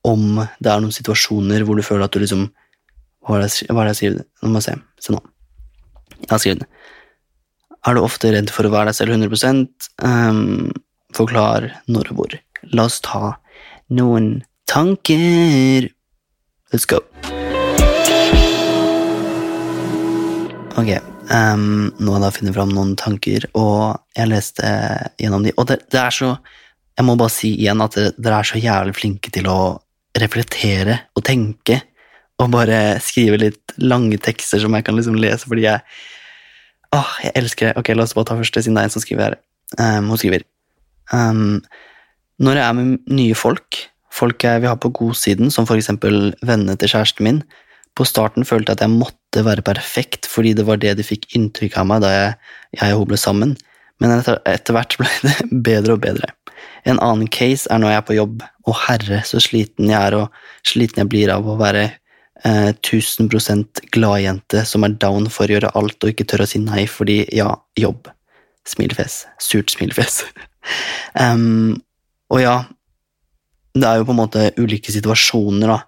[0.07, 2.49] om det er noen situasjoner hvor du føler at du liksom
[3.27, 4.27] Hva er det jeg hva er skriver?
[4.43, 4.75] Nå må jeg se.
[5.05, 5.21] Se nå.
[6.19, 6.69] Jeg har skrevet det.
[7.89, 9.63] Er du ofte redd for å være deg selv 100
[10.05, 10.69] um,
[11.17, 12.35] Forklar når og hvor.
[12.77, 13.39] La oss ta
[13.97, 15.87] noen tanker.
[16.69, 16.99] Let's go.
[20.77, 20.91] Ok,
[21.33, 24.75] um, nå har jeg da funnet fram noen tanker, og jeg leste
[25.17, 26.35] gjennom de, og det, det er så
[26.99, 29.59] Jeg må bare si igjen at dere er så jævlig flinke til å
[30.19, 31.81] reflektere og tenke,
[32.37, 35.81] og bare skrive litt lange tekster som jeg kan liksom lese, fordi jeg
[36.97, 37.77] Åh, jeg elsker det.
[37.81, 39.39] Ok, la oss bare ta første, siden det er en som skriver her.
[39.77, 40.47] Um, hun skriver
[41.13, 41.59] um,
[42.41, 43.81] Når jeg er med nye folk,
[44.15, 47.43] folk jeg vil ha på godsiden, som for eksempel vennene til kjæresten min,
[47.99, 51.27] på starten følte jeg at jeg måtte være perfekt, fordi det var det de fikk
[51.37, 52.35] inntrykk av meg da jeg,
[52.79, 53.55] jeg og hun ble sammen,
[53.99, 55.37] men etter, etter hvert ble det
[55.69, 56.31] bedre og bedre.
[56.89, 60.17] En annen case er når jeg er på jobb, og herre, så sliten jeg er
[60.23, 61.89] og sliten jeg blir av å være
[62.45, 63.29] eh, 1000
[63.95, 67.23] gladjente som er down for å gjøre alt og ikke tør å si nei fordi
[67.35, 68.11] ja, jobb.
[68.69, 69.23] Smilefjes.
[69.41, 70.23] Surt smilefjes.
[71.23, 71.79] um,
[72.29, 72.57] og ja,
[73.79, 75.79] det er jo på en måte ulike situasjoner, da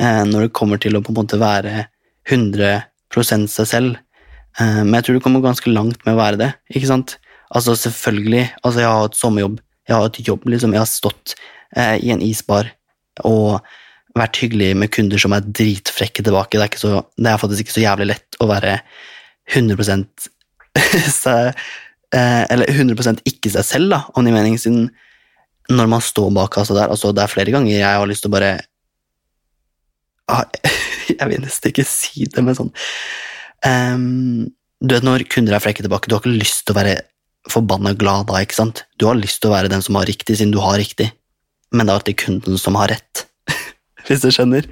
[0.00, 1.86] eh, når det kommer til å på en måte være
[2.28, 3.98] 100 seg selv.
[4.58, 6.50] Eh, men jeg tror du kommer ganske langt med å være det.
[6.72, 7.18] ikke sant?
[7.50, 10.74] Altså selvfølgelig, altså jeg har hatt sommerjobb, jeg har hatt jobb, liksom.
[10.76, 11.34] Jeg har stått
[11.76, 12.70] eh, i en isbar
[13.26, 13.58] og
[14.18, 16.58] vært hyggelig med kunder som er dritfrekke tilbake.
[16.58, 18.78] Det er, så, det er faktisk ikke så jævlig lett å være
[19.50, 19.86] 100
[21.20, 21.60] seg,
[22.14, 24.90] eh, Eller 100 ikke seg selv, da, om gir mening, siden
[25.70, 28.32] når man står bak kassa der altså Det er flere ganger jeg har lyst til
[28.32, 28.54] å bare
[30.32, 30.42] ah,
[31.08, 32.72] Jeg vil nesten ikke si det, men sånn
[33.66, 34.48] um,
[34.82, 36.98] Du vet når kunder er frekke tilbake, du har ikke lyst til å være
[37.50, 38.84] forbanna glad da, ikke sant?
[39.00, 41.06] Du har lyst til å være den som har riktig, siden du har riktig,
[41.72, 43.22] men det er alltid kunden som har rett.
[44.10, 44.66] Hvis du skjønner.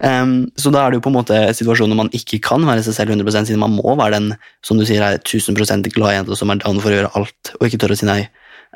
[0.00, 2.96] Um, så da er det jo på en måte situasjoner man ikke kan være seg
[2.96, 4.30] selv 100 siden man må være den
[4.64, 7.66] som du sier er 1000% glad jente som er down for å gjøre alt og
[7.68, 8.22] ikke tør å si nei.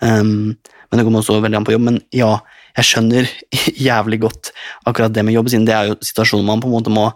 [0.04, 0.52] Um,
[0.92, 1.86] men det kommer også veldig an på jobb.
[1.88, 2.34] Men ja,
[2.76, 3.28] jeg skjønner
[3.88, 4.52] jævlig godt
[4.88, 7.08] akkurat det med jobb, siden det er jo situasjonen man på en måte må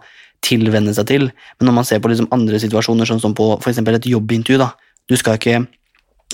[0.45, 1.29] tilvenne seg til.
[1.57, 4.73] Men når man ser på liksom andre situasjoner, sånn som på eksempel et jobbintervju, da,
[5.09, 5.65] du skal ikke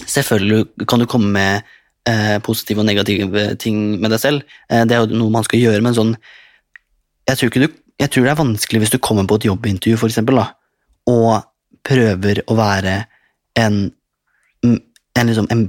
[0.09, 1.67] Selvfølgelig kan du komme med
[2.09, 5.61] eh, positive og negative ting med deg selv, eh, det er jo noe man skal
[5.61, 6.15] gjøre, men sånn
[7.29, 7.67] jeg tror, du,
[8.01, 10.49] jeg tror det er vanskelig hvis du kommer på et jobbintervju, for eksempel, da,
[11.11, 11.43] og
[11.83, 12.97] prøver å være
[13.59, 13.79] en,
[14.63, 14.77] en,
[15.27, 15.67] liksom, en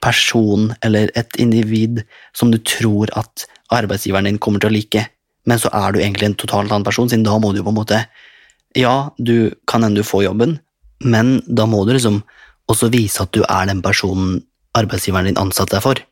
[0.00, 2.02] person eller et individ
[2.36, 5.04] som du tror at arbeidsgiveren din kommer til å like,
[5.48, 7.74] men så er du egentlig en totalt annen person, siden da må du jo på
[7.74, 8.04] en måte
[8.78, 10.60] Ja, du kan hende du får jobben,
[11.02, 12.20] men da må du liksom
[12.70, 14.44] også vise at du er den personen
[14.78, 16.02] arbeidsgiveren din ansatte deg for.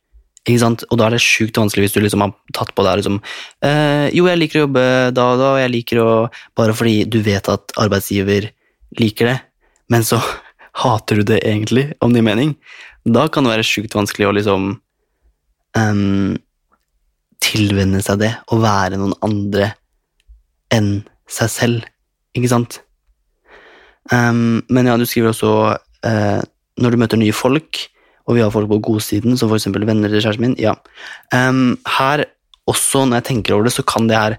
[0.46, 3.18] Og da er det sjukt vanskelig hvis du liksom har tatt på deg liksom
[3.66, 6.10] eh, Jo, jeg liker å jobbe da og da, og jeg liker å
[6.56, 8.48] Bare fordi du vet at arbeidsgiver
[8.98, 9.38] liker det,
[9.92, 10.16] men så
[10.82, 12.54] hater du det egentlig, om gir mening.
[13.04, 14.68] Da kan det være sjukt vanskelig å liksom
[15.76, 16.38] um,
[17.44, 19.72] tilvenne seg det, å være noen andre
[20.72, 21.88] enn seg selv,
[22.36, 22.80] ikke sant?
[24.08, 26.40] Um, men ja, du skriver også uh,
[26.80, 27.84] når du møter nye folk,
[28.28, 30.74] og vi har folk på godsiden, som eksempel venner til kjæresten min, ja.
[31.32, 32.26] Um, her,
[32.68, 34.36] også når jeg tenker over det, så det her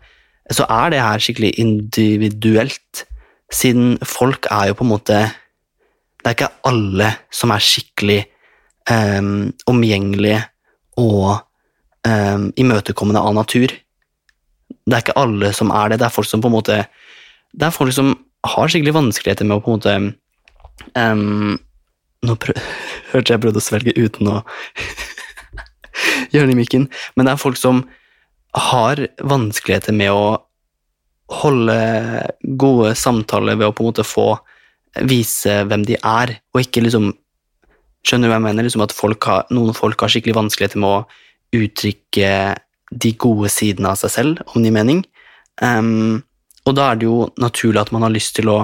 [0.51, 3.05] så er det her skikkelig individuelt,
[3.53, 5.19] siden folk er jo på en måte
[6.19, 8.25] Det er ikke alle som er skikkelig
[8.91, 10.41] um, omgjengelige
[10.97, 11.39] og
[12.03, 13.71] um, imøtekommende av natur.
[14.67, 15.99] Det er ikke alle som er det.
[16.01, 16.81] Det er folk som på en måte
[17.55, 18.11] Det er folk som
[18.43, 19.95] har skikkelig vanskeligheter med å på en måte
[20.99, 21.55] um,
[22.27, 24.41] Nå hørte jeg prøvde å svelge uten å
[26.33, 27.85] gjøre det i mikken, men det er folk som
[28.57, 30.37] har vanskeligheter med å
[31.39, 31.79] holde
[32.59, 34.31] gode samtaler ved å på en måte få
[35.07, 37.13] vise hvem de er, og ikke liksom
[37.99, 38.63] Skjønner du hva jeg mener?
[38.63, 42.29] Liksom at folk har, noen folk har skikkelig vanskeligheter med å uttrykke
[43.03, 45.01] de gode sidene av seg selv, om det gir mening.
[45.59, 46.21] Um,
[46.63, 48.61] og da er det jo naturlig at man har lyst til å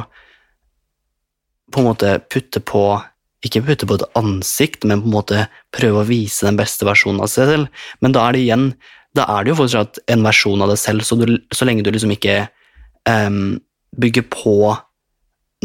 [1.68, 2.86] på en måte putte på
[3.46, 7.22] Ikke putte på et ansikt, men på en måte prøve å vise den beste versjonen
[7.22, 7.84] av seg selv.
[8.02, 8.70] Men da er det igjen
[9.16, 11.92] da er det jo fortsatt en versjon av deg selv, så, du, så lenge du
[11.94, 12.50] liksom ikke
[13.08, 13.58] um,
[13.96, 14.58] bygger på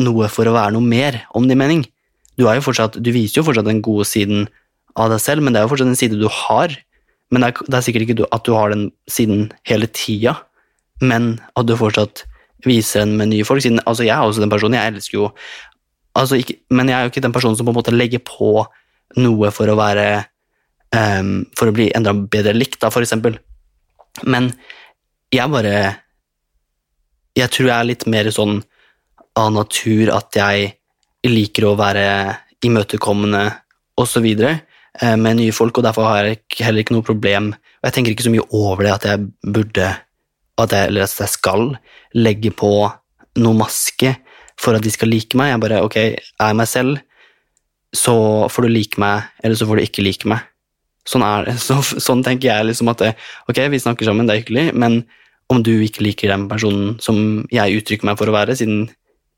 [0.01, 1.83] noe for å være noe mer, om gir mening.
[2.39, 4.47] Du, er jo fortsatt, du viser jo fortsatt den gode siden
[4.95, 6.77] av deg selv, men det er jo fortsatt en side du har.
[7.31, 10.37] Men det er, det er sikkert ikke du, at du har den siden hele tida,
[11.03, 12.25] men at du fortsatt
[12.67, 13.65] viser den med nye folk.
[13.65, 15.29] Siden, altså jeg er også den personen, jeg elsker jo
[16.19, 18.65] altså ikke, Men jeg er jo ikke den personen som på en måte legger på
[19.21, 20.07] noe for å være
[20.95, 23.39] um, For å bli enda bedre likt, da, for eksempel.
[24.25, 24.51] Men
[25.35, 25.77] jeg bare
[27.39, 28.61] Jeg tror jeg er litt mer sånn
[29.39, 30.73] av natur at jeg
[31.31, 32.05] liker å være
[32.67, 33.45] imøtekommende
[34.01, 34.27] osv.
[34.27, 38.13] eh, med nye folk, og derfor har jeg heller ikke noe problem Og jeg tenker
[38.13, 39.87] ikke så mye over det at jeg burde
[40.61, 41.63] at jeg, eller at jeg skal
[42.19, 42.73] legge på
[43.41, 44.11] noe maske
[44.61, 45.55] for at de skal like meg.
[45.55, 45.99] Jeg bare ok,
[46.45, 47.01] er meg selv,
[47.97, 48.15] så
[48.53, 50.45] får du like meg, eller så får du ikke like meg.
[51.09, 51.57] Sånn er det.
[51.67, 53.15] Så, sånn tenker jeg liksom at det,
[53.51, 55.01] ok, vi snakker sammen, det er hyggelig, men
[55.51, 58.85] om du ikke liker den personen som jeg uttrykker meg for å være, siden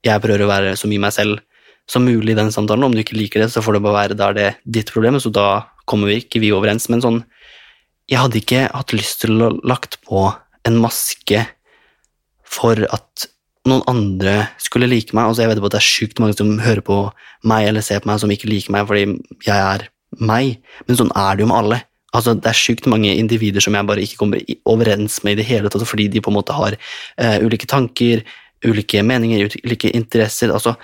[0.05, 1.41] jeg prøver å være så mye meg selv
[1.91, 4.19] som mulig i den samtalen, om du ikke liker det, så får det bare være,
[4.19, 5.47] da er det ditt problem, så da
[5.89, 6.89] kommer vi ikke vi overens.
[6.93, 7.23] Men sånn,
[8.11, 10.29] jeg hadde ikke hatt lyst til å lagt på
[10.69, 11.47] en maske
[12.53, 13.27] for at
[13.69, 15.29] noen andre skulle like meg.
[15.29, 16.99] Altså, jeg vet på at det er sjukt mange som hører på
[17.49, 19.05] meg eller ser på meg som ikke liker meg fordi
[19.47, 19.89] jeg er
[20.21, 21.79] meg, men sånn er det jo med alle.
[22.13, 25.49] Altså, det er sjukt mange individer som jeg bare ikke kommer overens med i det
[25.49, 28.21] hele tatt, fordi de på en måte har uh, ulike tanker,
[28.67, 30.53] ulike meninger, ulike interesser.
[30.53, 30.75] Altså,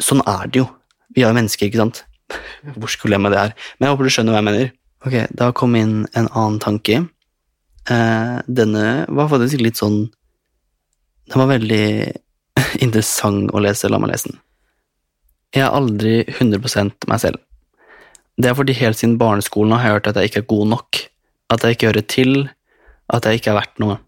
[0.00, 0.68] sånn er det jo.
[1.12, 2.04] Vi er jo mennesker, ikke sant?
[2.78, 3.56] Hvor skulle jeg med det her?
[3.76, 4.72] Men jeg håper du skjønner hva jeg mener.
[5.04, 7.02] Ok, da kom inn en annen tanke.
[7.90, 10.06] Uh, denne var faktisk litt sånn
[11.30, 11.84] Den var veldig
[12.84, 13.90] interessant å lese.
[13.90, 14.40] La meg lese den.
[15.54, 17.40] Jeg er aldri 100% meg selv.
[18.40, 21.00] Det er fordi helt siden barneskolen har jeg hørt at jeg ikke er god nok,
[21.50, 22.36] at jeg ikke hører til,
[23.10, 23.98] at jeg ikke er verdt noe.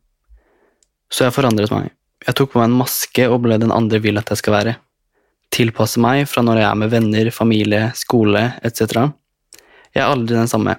[1.13, 1.91] Så jeg forandret meg.
[2.23, 4.77] Jeg tok på meg en maske og ble den andre vil at jeg skal være.
[5.53, 9.11] Tilpasse meg fra når jeg er med venner, familie, skole etc.
[9.93, 10.79] Jeg er aldri den samme.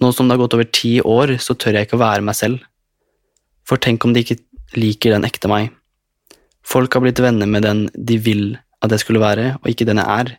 [0.00, 2.36] Nå som det har gått over ti år, så tør jeg ikke å være meg
[2.38, 2.60] selv.
[3.66, 4.38] For tenk om de ikke
[4.76, 5.70] liker den ekte meg.
[6.66, 8.44] Folk har blitt venner med den de vil
[8.84, 10.34] at jeg skulle være, og ikke den jeg er.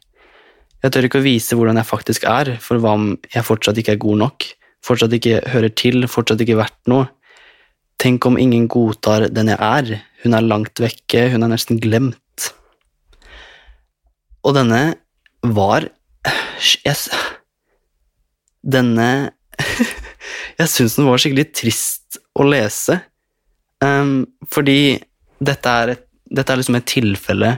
[0.81, 3.95] Jeg tør ikke å vise hvordan jeg faktisk er, for hva om jeg fortsatt ikke
[3.97, 4.47] er god nok,
[4.85, 7.09] fortsatt ikke hører til, fortsatt ikke verdt noe?
[8.01, 9.91] Tenk om ingen godtar den jeg er,
[10.23, 12.47] hun er langt vekke, hun er nesten glemt.
[14.41, 14.81] Og denne
[15.45, 15.85] var
[16.85, 17.09] yes.
[18.61, 19.33] Denne
[20.61, 22.99] Jeg syns den var skikkelig trist å lese,
[23.85, 24.99] Ehm, fordi
[25.41, 27.55] dette er, et, dette er liksom et tilfelle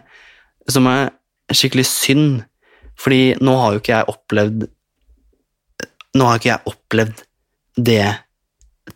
[0.72, 1.12] som er
[1.54, 2.44] skikkelig synd,
[3.00, 4.66] fordi nå har jo ikke jeg opplevd
[6.14, 7.22] Nå har ikke jeg opplevd
[7.90, 8.04] det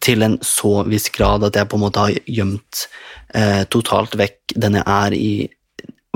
[0.05, 2.83] til en så viss grad at jeg på en måte har gjemt
[3.33, 5.31] eh, totalt vekk den jeg er i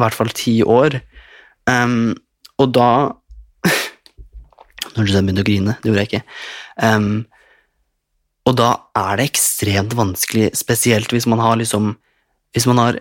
[0.02, 0.98] i hvert fall ti år.
[1.70, 2.14] Um,
[2.62, 2.90] og da
[4.96, 6.24] Når du begynte å grine, det gjorde jeg ikke.
[6.84, 7.12] Ehm,
[8.50, 11.96] og da er det ekstremt vanskelig, spesielt hvis man har liksom
[12.52, 12.98] Hvis man har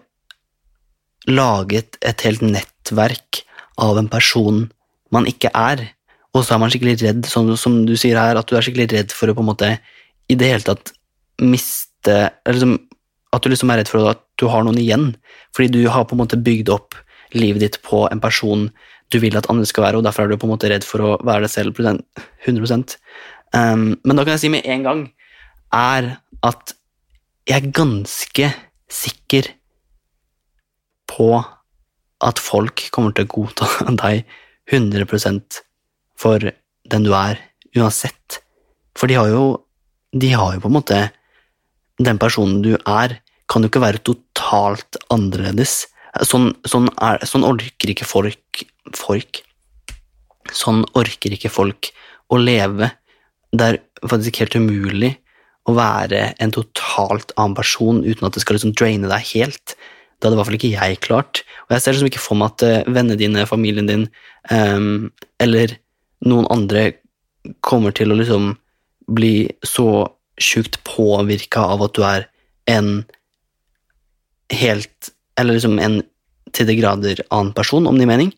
[1.26, 3.40] laget et helt nettverk
[3.82, 4.68] av en person
[5.10, 5.90] man ikke er,
[6.30, 8.86] og så er man skikkelig redd, som, som du sier her, at du er skikkelig
[8.92, 9.72] redd for å på en måte
[10.30, 10.92] i det hele tatt
[11.42, 12.78] miste liksom,
[13.34, 15.16] At du liksom er redd for at du har noen igjen,
[15.54, 16.94] fordi du har på en måte bygd opp
[17.34, 18.68] livet ditt på en person
[19.10, 21.02] du vil at andre skal være, og derfor er du på en måte redd for
[21.02, 21.78] å være deg selv
[22.46, 22.94] 100
[23.54, 25.08] um, Men da kan jeg si med en gang
[25.74, 26.16] er
[26.46, 26.74] at
[27.48, 28.50] jeg er ganske
[28.90, 29.48] sikker
[31.10, 31.30] på
[32.20, 33.68] at folk kommer til å godta
[34.02, 34.24] deg
[34.70, 35.62] 100%
[36.20, 36.52] for
[36.90, 37.40] den du er,
[37.76, 38.40] uansett.
[38.98, 39.44] For de har jo
[40.10, 41.00] de har jo på en måte
[42.00, 45.84] Den personen du er, kan jo ikke være totalt annerledes.
[46.24, 48.62] Sånn, sånn, er, sånn orker ikke folk,
[48.96, 49.42] folk
[50.56, 51.90] Sånn orker ikke folk
[52.32, 52.88] å leve.
[53.52, 55.12] Det er faktisk helt umulig
[55.68, 59.76] å være en totalt annen person uten at det skal liksom draine deg helt.
[60.20, 61.42] Det hadde i hvert fall ikke jeg klart.
[61.68, 64.06] Og jeg ser liksom ikke for meg at eh, vennene dine, familien din
[64.50, 65.76] um, eller
[66.26, 66.90] noen andre
[67.64, 68.52] kommer til å liksom
[69.10, 70.08] bli så
[70.40, 72.28] sjukt påvirka av at du er
[72.70, 73.00] en
[74.50, 76.00] helt Eller liksom en
[76.52, 78.32] til de grader annen person, om det gir mening.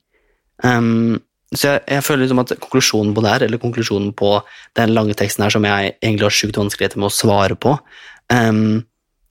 [0.62, 1.16] Ehm,
[1.52, 4.32] så jeg, jeg føler liksom at konklusjonen på det her, eller konklusjonen på
[4.78, 7.74] den lange teksten her som jeg egentlig har sjukt vanskeligheter med å svare på
[8.32, 8.80] um,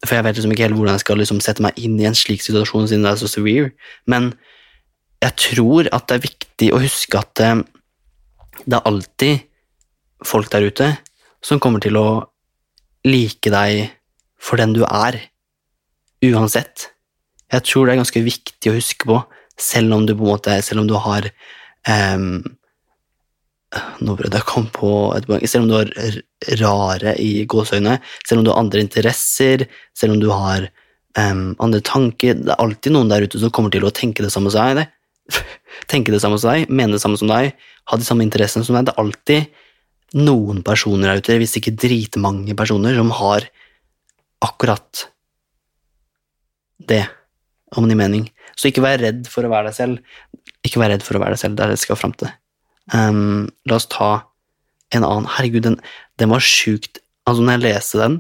[0.06, 2.18] For jeg vet liksom ikke helt hvordan jeg skal liksom sette meg inn i en
[2.18, 3.72] slik situasjon siden det er så severe.
[4.10, 4.32] Men
[5.22, 7.62] jeg tror at det er viktig å huske at eh,
[8.66, 9.44] det er alltid
[10.26, 10.88] folk der ute
[11.46, 12.08] som kommer til å
[13.06, 13.92] like deg
[14.42, 15.18] for den du er,
[16.26, 16.90] uansett.
[17.54, 19.20] Jeg tror det er ganske viktig å huske på,
[19.62, 21.30] selv om du på en måte, selv om du har
[21.90, 22.44] ehm,
[24.04, 25.46] Nå prøvde jeg å komme på et poeng.
[25.48, 25.92] Selv om du har
[26.60, 27.94] rare i gåseøyne,
[28.28, 29.64] selv om du har andre interesser,
[29.96, 30.66] selv om du har
[31.16, 34.32] um, andre tanker Det er alltid noen der ute som kommer til å tenke det
[34.34, 34.92] samme som deg.
[35.92, 37.54] Tenke det samme som deg, mene det samme som deg,
[37.88, 38.90] ha de samme interessene som deg.
[38.90, 43.48] Det er alltid noen personer der ute, hvis ikke dritmange personer, som har
[44.44, 45.06] akkurat
[46.92, 47.06] det,
[47.78, 48.28] om det gir mening.
[48.58, 50.18] Så ikke vær redd for å være deg selv.
[50.68, 52.32] Ikke vær redd for å være deg selv, det er det jeg skal fram til.
[52.94, 54.12] Um, la oss ta
[54.96, 55.30] en annen.
[55.38, 55.80] Herregud, den,
[56.22, 57.00] den var sjukt
[57.30, 58.16] Altså, når jeg leste den,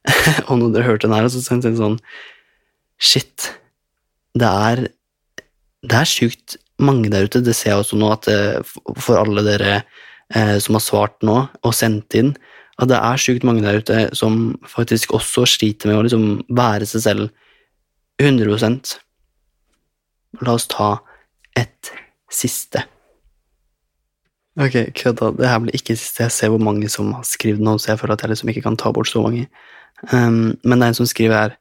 [0.48, 1.98] og når dere hørte den her, så tenkte jeg sånn
[2.96, 3.50] Shit.
[4.32, 4.86] Det er
[5.84, 7.42] Det er sjukt mange der ute.
[7.44, 9.74] Det ser jeg også nå, at eh, for alle dere
[10.32, 12.32] eh, som har svart nå og sendt inn,
[12.80, 16.88] at det er sjukt mange der ute som faktisk også sliter med å liksom være
[16.88, 17.28] seg selv
[18.20, 18.96] 100%
[20.44, 20.98] La oss ta
[21.56, 21.92] et
[22.32, 22.82] siste.
[24.56, 25.30] Ok, kødda.
[25.36, 26.22] Det her blir ikke siste.
[26.22, 28.64] Jeg ser hvor mange som har skrevet nå, så jeg føler at jeg liksom ikke
[28.64, 29.48] kan ta bort så mange.
[30.12, 31.56] Um, men det er en som skriver her,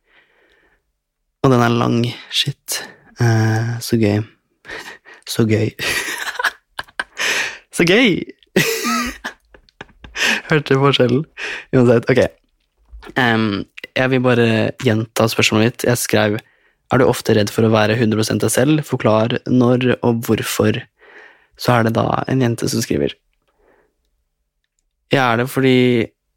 [1.43, 2.05] og den er lang.
[2.31, 2.83] Shit.
[3.19, 4.23] Uh, så gøy.
[5.27, 5.71] Så gøy.
[7.75, 8.19] så gøy!
[10.51, 11.23] Hørte forskjellen?
[11.73, 12.19] Uansett, ok.
[13.17, 13.65] Um,
[13.95, 14.49] jeg vil bare
[14.85, 15.85] gjenta spørsmålet mitt.
[15.89, 16.37] Jeg skrev
[16.93, 18.83] Er du ofte redd for å være 100 deg selv?
[18.85, 20.81] Forklar når og hvorfor.
[21.57, 23.15] Så er det da en jente som skriver.
[25.13, 25.77] Jeg er det fordi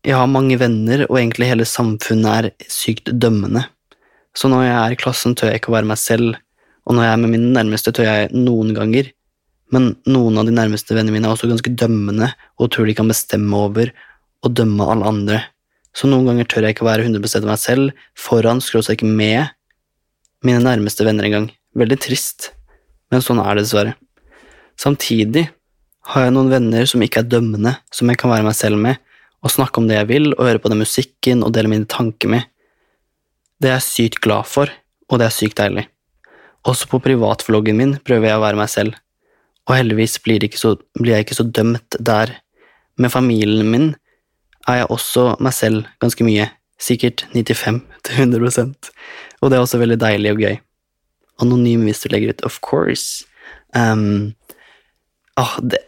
[0.07, 3.65] jeg har mange venner, og egentlig hele samfunnet er sykt dømmende.
[4.37, 6.39] Så når jeg er i klassen, tør jeg ikke å være meg selv,
[6.87, 9.11] og når jeg er med mine nærmeste, tør jeg noen ganger.
[9.75, 13.11] Men noen av de nærmeste vennene mine er også ganske dømmende og tror de kan
[13.11, 13.91] bestemme over
[14.47, 15.43] og dømme alle andre.
[15.93, 19.51] Så noen ganger tør jeg ikke å være 100 meg selv, foran, skråstrek med
[20.47, 21.49] mine nærmeste venner engang.
[21.79, 22.53] Veldig trist,
[23.13, 23.95] men sånn er det dessverre.
[24.79, 25.49] Samtidig
[26.13, 29.01] har jeg noen venner som ikke er dømmende, som jeg kan være meg selv med,
[29.45, 32.31] og snakke om det jeg vil, og høre på den musikken og dele mine tanker
[32.33, 32.47] med.
[33.59, 34.71] Det er jeg sykt glad for,
[35.11, 35.87] og det er sykt deilig.
[36.69, 38.99] Også på privatvloggen min prøver jeg å være meg selv,
[39.69, 42.33] og heldigvis blir, så, blir jeg ikke så dømt der.
[42.99, 43.91] Med familien min
[44.69, 46.49] er jeg også meg selv ganske mye,
[46.79, 48.91] sikkert 95-100%
[49.41, 50.57] og det er også veldig deilig og gøy.
[51.43, 53.25] Anonym hvis du legger ut, of course.
[53.77, 54.35] Um,
[55.39, 55.81] ah, det,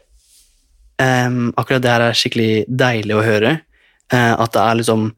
[1.01, 3.57] um, akkurat det her er skikkelig deilig å høre.
[4.13, 5.11] Uh, at det er liksom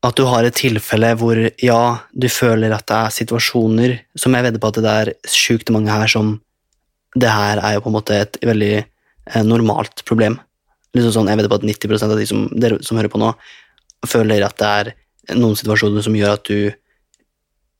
[0.00, 1.80] At du har et tilfelle hvor ja,
[2.16, 5.92] du føler at det er situasjoner som jeg vedder på at det er sjukt mange
[5.92, 6.38] her som
[7.12, 10.38] Det her er jo på en måte et veldig eh, normalt problem.
[10.94, 13.34] Liksom sånn, Jeg vedder på at 90% av de som, dere som hører på nå,
[14.08, 14.92] føler at det er
[15.38, 16.70] noen situasjoner som gjør at du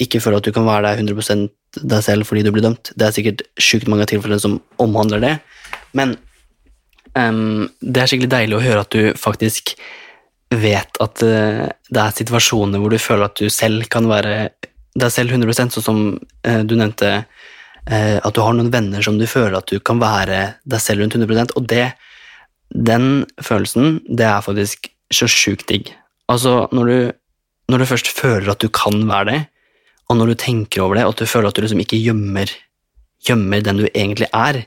[0.00, 1.48] ikke føler at du kan være deg 100%
[1.86, 2.92] deg selv fordi du blir dømt.
[2.96, 5.34] Det er sikkert sjukt mange tilfeller som omhandler det,
[5.96, 6.16] men
[7.14, 9.74] um, det er skikkelig deilig å høre at du faktisk
[10.50, 14.50] vet at uh, det er situasjoner hvor du føler at du selv kan være
[14.98, 17.12] deg selv 100 sånn som uh, du nevnte,
[17.86, 21.04] uh, at du har noen venner som du føler at du kan være deg selv
[21.04, 21.92] rundt 100% og det,
[22.70, 25.90] den følelsen, det er faktisk så sjukt digg.
[26.30, 26.98] Altså, når du,
[27.72, 29.40] når du først føler at du kan være det,
[30.10, 32.50] og når du tenker over det, og at du føler at du liksom ikke gjemmer,
[33.26, 34.64] gjemmer den du egentlig er,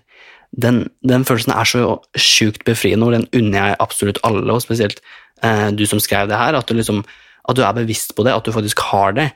[0.54, 5.02] den, den følelsen er så sjukt befriende, og den unner jeg absolutt alle, og spesielt
[5.44, 7.02] eh, du som skrev det her, at du, liksom,
[7.50, 9.32] at du er bevisst på det, at du faktisk har det.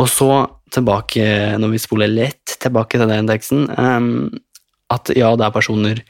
[0.00, 0.30] Og så
[0.72, 1.24] tilbake,
[1.58, 4.28] når vi spoler lett tilbake til den teksten, ehm,
[4.90, 6.04] at ja, det er personer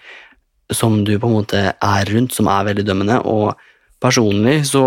[0.71, 3.57] som du på en måte er rundt, som er veldig dømmende, og
[4.01, 4.85] personlig så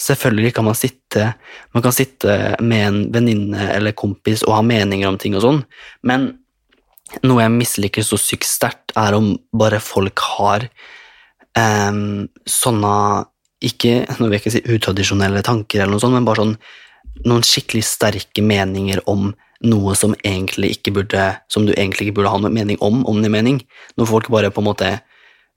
[0.00, 1.32] Selvfølgelig kan man sitte
[1.74, 5.58] Man kan sitte med en venninne eller kompis og ha meninger om ting og sånn,
[6.06, 6.30] men
[7.26, 10.68] noe jeg misliker så sykt sterkt, er om bare folk har
[11.58, 12.92] um, sånne
[13.66, 16.54] ikke, nå vil jeg ikke si utradisjonelle tanker, eller noe sånt, men bare sånn
[17.26, 19.32] noen skikkelig sterke meninger om
[19.66, 23.20] noe som, egentlig ikke burde, som du egentlig ikke burde ha noe mening om, om
[23.20, 23.58] din mening.
[24.00, 24.98] Når folk bare på en måte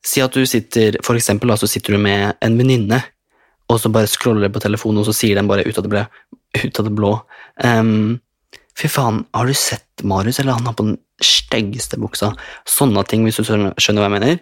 [0.03, 2.97] Si at du sitter for eksempel, så sitter du med en venninne,
[3.71, 6.03] og så bare scroller på telefonen, og så sier den bare ut av det, ble,
[6.59, 7.13] ut av det blå
[7.63, 8.19] um,
[8.73, 12.31] Fy faen, har du sett Marius, eller han har på den styggeste buksa?
[12.65, 14.39] Sånne ting, hvis du skjønner hva jeg mener.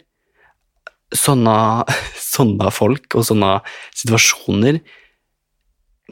[1.11, 1.55] Sånne,
[2.35, 3.57] sånne folk og sånne
[3.99, 4.79] situasjoner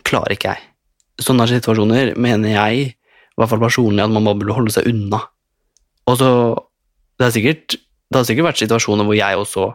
[0.04, 0.66] klarer ikke jeg.
[1.24, 5.22] Sånne situasjoner mener jeg, i hvert fall personlig, at man bare burde holde seg unna.
[6.12, 6.30] Og så,
[7.20, 9.66] det, er sikkert, det har sikkert vært situasjoner hvor jeg også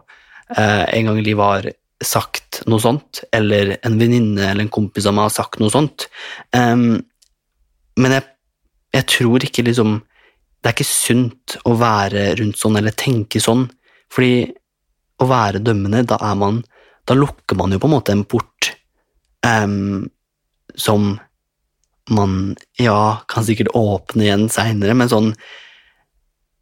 [0.53, 1.71] eh, en gang i livet har
[2.03, 6.07] sagt noe sånt, eller en venninne eller en kompis av meg har sagt noe sånt.
[6.55, 6.99] Um,
[7.99, 8.27] men jeg,
[8.95, 10.01] jeg tror ikke liksom
[10.59, 13.67] Det er ikke sunt å være rundt sånn eller tenke sånn,
[14.11, 14.49] fordi
[15.21, 16.63] å være dømmende, da er man
[17.07, 18.71] Da lukker man jo på en måte en port
[19.45, 20.09] um,
[20.75, 21.13] som
[22.09, 25.31] man ja, kan sikkert åpne igjen seinere, men sånn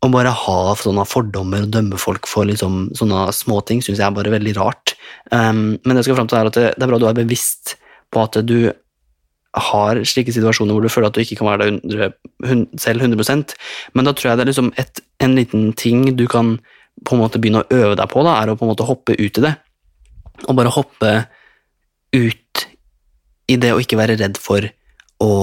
[0.04, 4.16] å bare ha sånne fordommer og dømme folk for liksom, sånne småting syns jeg er
[4.16, 4.96] bare veldig rart.
[5.32, 7.78] Um, men det skal fram til er at det, det er bra du er bevisst
[8.14, 8.58] på at du
[9.54, 13.54] har slike situasjoner hvor du føler at du ikke kan være deg selv 100
[13.94, 16.56] men da tror jeg det er liksom et, en liten ting du kan
[17.06, 19.16] på en måte begynne å øve deg på, da, er å på en måte hoppe
[19.18, 19.54] ut i det.
[20.48, 21.14] Og bare hoppe
[22.14, 22.66] ut
[23.50, 24.66] i det å ikke være redd for
[25.24, 25.34] å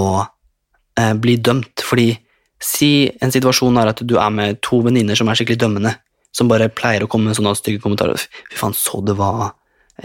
[0.99, 1.83] eh, bli dømt.
[1.87, 2.13] Fordi
[2.61, 5.95] si en situasjon er at du er med to venninner som er skikkelig dømmende,
[6.37, 8.21] som bare pleier å komme med sånne stygge kommentarer.
[8.53, 9.57] Fy faen, så det var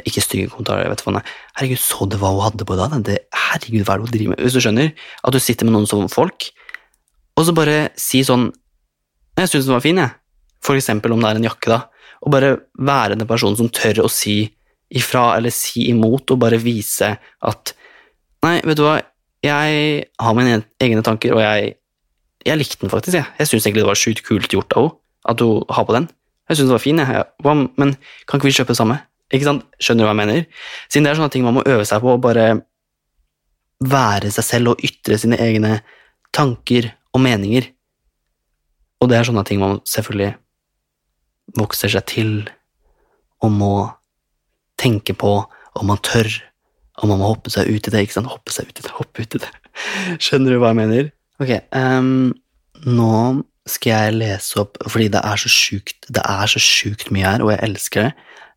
[0.03, 1.27] Ikke stygge kommentarer, jeg vet hva er.
[1.55, 2.95] Herregud, så det hva hun hadde på i dag?
[3.07, 4.41] Det, herregud, hva er det hun driver med?
[4.43, 6.49] Hvis du skjønner at du sitter med noen sånne folk,
[7.39, 8.49] og så bare si sånn
[9.39, 10.11] Jeg syns den var fin, jeg.
[10.63, 11.79] For eksempel om det er en jakke, da.
[12.27, 14.41] Og bare være den personen som tør å si
[14.95, 17.75] ifra eller si imot, og bare vise at
[18.45, 18.99] Nei, vet du hva,
[19.41, 21.71] jeg har mine egne tanker, og jeg,
[22.45, 23.25] jeg likte den faktisk, jeg.
[23.39, 26.07] Jeg syns egentlig det var sjukt kult gjort av henne, at hun har på den.
[26.45, 27.25] Jeg syns den var fin, jeg.
[27.81, 27.95] Men
[28.29, 28.99] kan ikke vi kjøpe det samme?
[29.33, 29.65] Ikke sant?
[29.81, 30.43] Skjønner du hva jeg mener?
[30.85, 32.45] Siden det er sånne ting man må øve seg på, å bare
[33.85, 35.79] være seg selv og ytre sine egne
[36.35, 37.71] tanker og meninger.
[39.01, 40.35] Og det er sånne ting man selvfølgelig
[41.57, 42.31] vokser seg til
[43.43, 43.73] og må
[44.81, 46.29] tenke på, og man tør,
[47.01, 48.05] og man må hoppe seg ut i det.
[48.05, 48.31] ikke sant?
[48.31, 49.51] Hoppe seg ut i det, hoppe ut i det.
[50.23, 51.14] Skjønner du hva jeg mener?
[51.43, 52.31] Ok, um,
[52.87, 53.15] nå
[53.67, 57.43] skal jeg lese opp, fordi det er så sjukt, det er så sjukt mye her,
[57.43, 58.11] og jeg elsker det.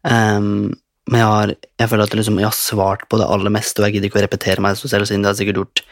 [0.06, 0.76] Um,
[1.08, 3.88] men jeg, har, jeg føler at liksom, jeg har svart på det aller meste, og
[3.88, 5.82] jeg gidder ikke å repetere meg selv, siden det har sikkert gjort,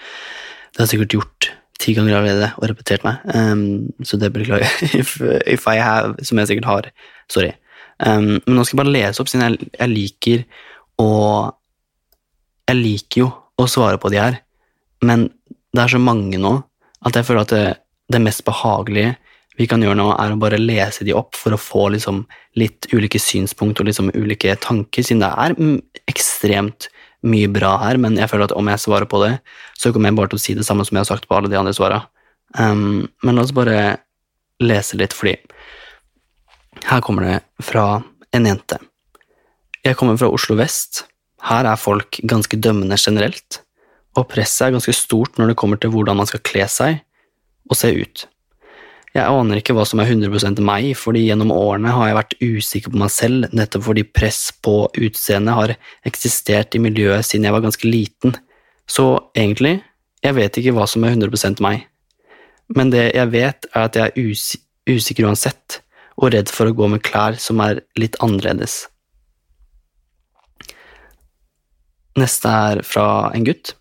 [0.77, 1.49] det har sikkert gjort
[1.81, 3.25] ti ganger allerede, og repetert meg.
[3.35, 6.91] um, så det beklager jeg, if, if I have, som jeg sikkert har.
[7.33, 7.55] Sorry.
[7.99, 10.47] Um, men nå skal jeg bare lese opp, siden jeg, jeg liker
[11.01, 11.11] å
[12.67, 13.27] Jeg liker jo
[13.63, 14.41] å svare på de her,
[15.07, 15.29] men
[15.71, 16.57] det er så mange nå
[17.05, 17.67] at jeg føler at det,
[18.13, 19.17] det mest behagelige
[19.57, 22.25] vi kan gjøre nå, er å bare lese de opp for å få liksom
[22.61, 25.55] litt ulike synspunkt og liksom ulike tanker, siden det er
[26.13, 26.91] ekstremt
[27.27, 29.33] mye bra her, men jeg føler at om jeg svarer på det,
[29.79, 31.51] så kommer jeg bare til å si det samme som jeg har sagt på alle
[31.53, 32.03] de andre svara.
[32.59, 33.79] Um, men la oss bare
[34.63, 35.39] lese litt, fordi
[36.87, 37.87] her kommer det fra
[38.37, 38.79] en jente.
[39.87, 41.07] Jeg kommer fra Oslo vest.
[41.47, 43.63] Her er folk ganske dømmende generelt,
[44.17, 47.03] og presset er ganske stort når det kommer til hvordan man skal kle seg
[47.69, 48.27] og se ut.
[49.17, 52.93] Jeg aner ikke hva som er 100% meg, fordi gjennom årene har jeg vært usikker
[52.93, 55.73] på meg selv, nettopp fordi press på utseendet har
[56.09, 58.37] eksistert i miljøet siden jeg var ganske liten.
[58.85, 59.79] Så egentlig,
[60.21, 61.87] jeg vet ikke hva som er 100% meg.
[62.77, 64.51] Men det jeg vet, er at jeg er us
[64.87, 65.81] usikker uansett,
[66.21, 68.85] og redd for å gå med klær som er litt annerledes.
[72.17, 73.75] Neste er fra en gutt.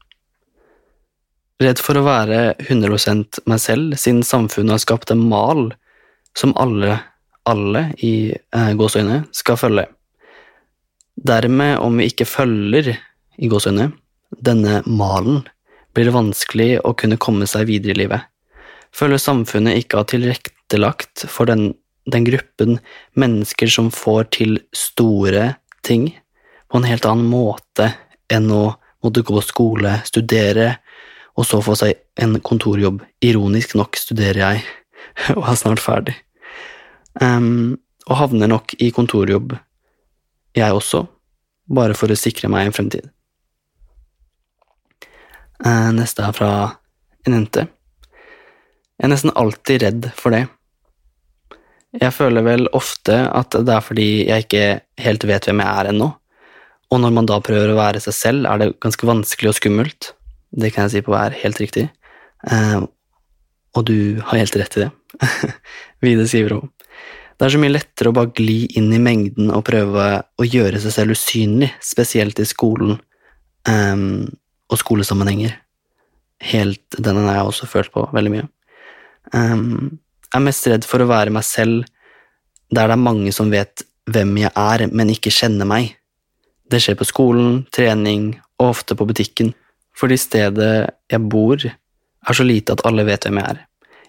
[1.64, 5.70] Redd for å være 100 meg selv, siden samfunnet har skapt en mal
[6.36, 6.98] som alle,
[7.48, 9.86] alle i eh, gåseøyne, skal følge.
[11.16, 12.98] Dermed, om vi ikke følger,
[13.40, 13.88] i gåseøyne,
[14.36, 15.46] denne malen,
[15.96, 18.28] blir det vanskelig å kunne komme seg videre i livet.
[18.96, 21.70] Føler samfunnet ikke har tilrettelagt for den,
[22.12, 22.82] den gruppen
[23.16, 25.54] mennesker som får til store
[25.88, 26.10] ting
[26.68, 27.94] på en helt annen måte
[28.32, 28.66] enn å
[29.06, 30.74] måtte gå på skole, studere,
[31.36, 33.02] og så få seg en kontorjobb.
[33.26, 34.64] Ironisk nok studerer jeg
[35.38, 36.16] og er snart ferdig.
[37.22, 39.56] Um, og havner nok i kontorjobb,
[40.56, 41.06] jeg også,
[41.72, 43.08] bare for å sikre meg en fremtid.
[45.64, 46.52] Uh, neste er fra
[47.26, 47.66] en jente.
[48.96, 50.46] Jeg er nesten alltid redd for det.
[51.96, 54.68] Jeg føler vel ofte at det er fordi jeg ikke
[55.04, 56.12] helt vet hvem jeg er ennå,
[56.92, 60.12] og når man da prøver å være seg selv, er det ganske vanskelig og skummelt.
[60.56, 61.90] Det kan jeg si på er helt riktig.
[62.48, 62.82] Eh,
[63.76, 64.92] og du har helt rett i det.
[66.06, 66.70] Vide skriver om.
[67.36, 70.80] Det er så mye lettere å bare gli inn i mengden og prøve å gjøre
[70.80, 72.96] seg selv usynlig, spesielt i skolen
[73.68, 74.24] um,
[74.72, 75.58] og skolesammenhenger.
[76.48, 78.48] Helt denne har jeg også følt på veldig mye.
[79.36, 80.00] Um,
[80.30, 81.84] jeg er mest redd for å være meg selv
[82.72, 85.92] der det er mange som vet hvem jeg er, men ikke kjenner meg.
[86.72, 88.32] Det skjer på skolen, trening
[88.62, 89.52] og ofte på butikken
[89.96, 90.74] fordi stedet
[91.12, 93.64] jeg bor, er så lite at alle vet hvem jeg er.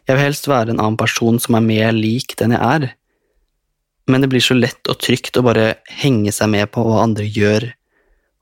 [0.07, 2.95] Jeg vil helst være en annen person som er mer lik den jeg er.
[4.07, 7.25] men det blir så lett og trygt å bare henge seg med på hva andre
[7.27, 7.65] gjør,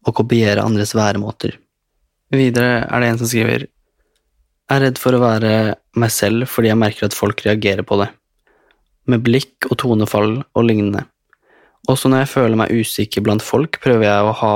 [0.05, 1.55] og kopiere andres væremåter.
[2.29, 5.53] Videre er det en som skriver Jeg er redd for å være
[5.97, 8.11] meg selv fordi jeg merker at folk reagerer på det,
[9.09, 11.07] med blikk og tonefall og lignende.
[11.89, 14.55] Også når jeg føler meg usikker blant folk, prøver jeg å ha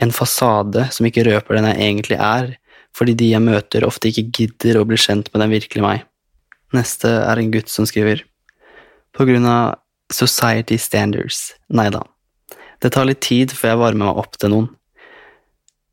[0.00, 2.52] en fasade som ikke røper den jeg egentlig er,
[2.96, 6.04] fordi de jeg møter ofte ikke gidder å bli kjent med den virkelige meg.
[6.76, 8.24] Neste er en gutt som skriver
[9.16, 9.78] På grunn av
[10.12, 11.54] society standards.
[11.72, 12.02] Nei da.
[12.82, 14.68] Det tar litt tid før jeg varmer meg opp til noen.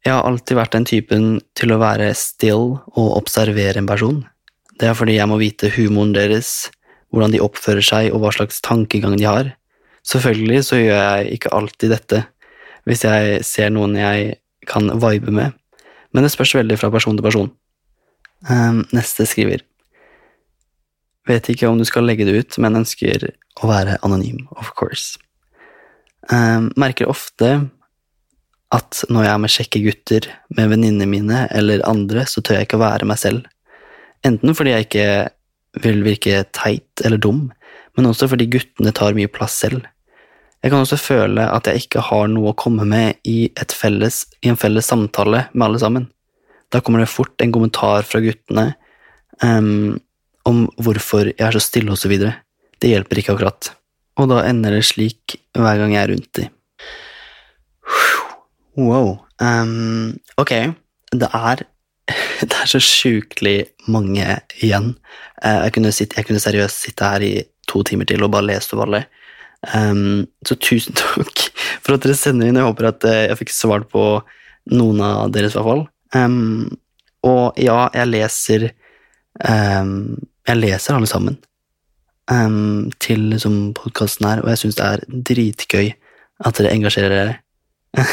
[0.04, 4.20] Jeg har alltid vært den typen til å være still og observere en person.
[4.76, 6.68] Det er fordi jeg må vite humoren deres,
[7.14, 9.54] hvordan de oppfører seg og hva slags tankegang de har.
[10.04, 12.24] Selvfølgelig så gjør jeg ikke alltid dette
[12.88, 15.54] hvis jeg ser noen jeg kan vibe med,
[16.14, 17.52] men det spørs veldig fra person til person.
[18.50, 19.62] Um, neste skriver
[21.24, 23.30] Vet ikke om du skal legge det ut, men ønsker
[23.64, 25.16] å være anonym, of course.
[26.28, 27.54] Um, merker ofte
[28.74, 30.28] at når jeg er med kjekke gutter,
[30.58, 33.48] med venninnene mine eller andre, så tør jeg ikke å være meg selv.
[34.28, 35.08] Enten fordi jeg ikke
[35.84, 37.46] vil virke teit eller dum,
[37.96, 39.86] men også fordi guttene tar mye plass selv.
[40.64, 44.51] Jeg kan også føle at jeg ikke har noe å komme med i, felles, i
[44.51, 46.05] en felles samtale med alle sammen.
[46.72, 48.70] Da kommer det fort en kommentar fra guttene
[49.43, 49.99] um,
[50.47, 52.38] om hvorfor jeg er så stille, og så videre.
[52.80, 53.74] Det hjelper ikke akkurat.
[54.22, 56.47] Og da ender det slik hver gang jeg er rundt de.
[58.80, 59.18] Wow.
[59.43, 60.55] Um, ok,
[61.11, 61.68] det er
[62.47, 63.57] det er så sjukelig
[63.91, 64.26] mange
[64.59, 64.93] igjen.
[65.43, 67.34] Eh, jeg kunne, sitte, jeg kunne, seriøst sitte her i
[67.70, 69.03] to timer til og bare lese over alle.
[69.72, 71.47] Um, så tusen takk
[71.84, 72.59] for at dere sender inn.
[72.59, 74.05] Jeg håper at eh, jeg fikk svart på
[74.74, 75.86] noen av deres, i hvert fall.
[76.16, 76.68] Um,
[77.24, 78.68] og ja, jeg leser
[79.47, 81.39] um, Jeg leser alle sammen
[83.03, 85.89] til liksom, podkasten her, og jeg syns det er dritgøy
[86.47, 87.34] at dere engasjerer dere.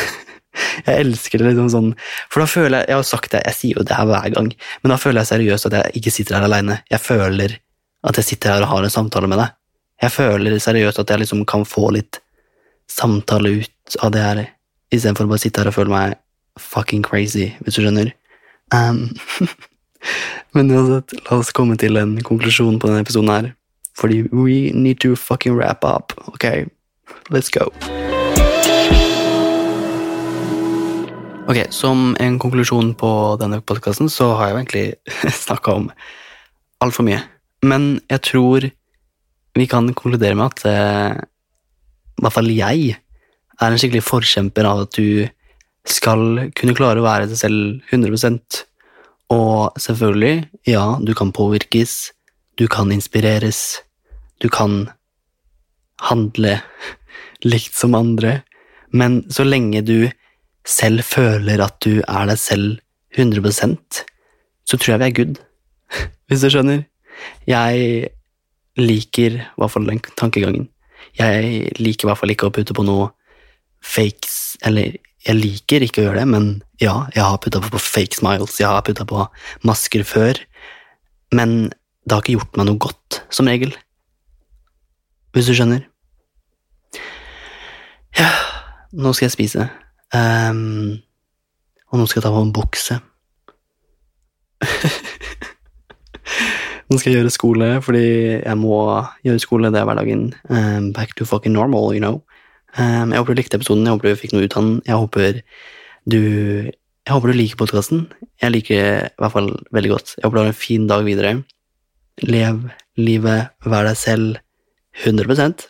[0.89, 1.93] jeg elsker det liksom sånn,
[2.27, 4.51] for da føler jeg Jeg har sagt det, jeg sier jo det her hver gang,
[4.83, 6.81] men da føler jeg seriøst at jeg ikke sitter her aleine.
[6.91, 7.55] Jeg føler
[8.11, 9.55] at jeg sitter her og har en samtale med deg.
[10.01, 12.23] Jeg føler seriøst at jeg liksom kan få litt
[12.89, 14.39] samtale ut av det her,
[14.89, 16.15] istedenfor å bare sitte her og føle meg
[16.61, 18.15] fucking crazy, hvis du skjønner.
[18.73, 19.11] Um,
[20.57, 23.51] men uansett, la oss komme til en konklusjon på denne episoden her.
[24.01, 26.17] Fordi we need to fucking wrap up.
[26.33, 26.49] Ok,
[27.29, 27.69] let's go.
[31.51, 34.87] Ok, Som en konklusjon på denne podkasten så har jeg jo egentlig
[35.45, 35.89] snakka om
[36.81, 37.21] altfor mye.
[37.61, 38.71] Men jeg tror
[39.61, 44.85] vi kan konkludere med at eh, i hvert fall jeg er en skikkelig forkjemper av
[44.87, 45.29] at du
[45.89, 48.65] skal kunne klare å være deg selv 100%
[49.31, 52.13] Og selvfølgelig, ja, du kan påvirkes,
[52.59, 53.81] du kan inspireres,
[54.43, 54.91] du kan
[56.03, 56.57] handle
[57.53, 58.41] likt som andre,
[58.91, 60.11] men så lenge du
[60.67, 62.81] selv føler at du er deg selv
[63.17, 64.03] 100%
[64.71, 65.39] så tror jeg vi er good,
[66.31, 66.85] hvis du skjønner.
[67.49, 68.11] Jeg
[68.79, 70.69] liker i hvert fall den tankegangen.
[71.19, 73.11] Jeg liker i hvert fall ikke å putte på noe
[73.85, 76.49] fakes, eller jeg liker ikke å gjøre det, men
[76.81, 79.27] ja, jeg har putta på fake smiles, jeg har putta på
[79.69, 80.41] masker før,
[81.37, 81.71] men
[82.05, 83.75] det har ikke gjort meg noe godt, som regel.
[85.37, 85.85] Hvis du skjønner?
[88.19, 88.33] Ja,
[88.97, 89.69] nå skal jeg spise,
[90.17, 90.99] um,
[91.91, 93.01] og nå skal jeg ta på en bukse.
[96.91, 98.07] Nå skal jeg gjøre skole, fordi
[98.43, 98.77] jeg må
[99.23, 99.71] gjøre skole.
[99.71, 100.25] Det er hverdagen.
[100.51, 102.19] Um, back to fucking normal, you know.
[102.75, 104.75] Um, jeg håper du likte episoden, jeg håper du fikk noe ut av den.
[104.89, 105.41] Jeg håper
[106.11, 106.21] du,
[106.75, 108.05] jeg håper du liker podkasten.
[108.43, 110.15] Jeg liker det i hvert fall veldig godt.
[110.19, 111.35] Jeg håper du har en fin dag videre.
[112.27, 112.65] Lev
[112.99, 114.41] livet, vær deg selv
[115.07, 115.69] 100%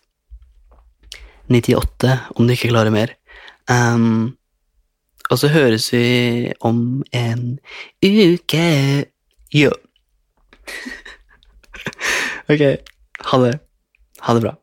[1.50, 3.12] 98 om du ikke klarer mer.
[3.68, 4.38] Um,
[5.30, 7.58] og så høres vi om en
[8.02, 8.64] uke.
[9.54, 9.70] Ja.
[12.48, 12.78] ok,
[13.20, 13.60] ha det.
[14.20, 14.56] Ha det bra.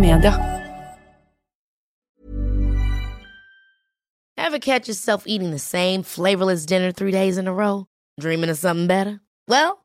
[0.00, 0.50] Media.
[4.36, 7.86] Ever catch yourself eating the same flavorless dinner three days in a row?
[8.18, 9.20] Dreaming of something better?
[9.46, 9.84] Well,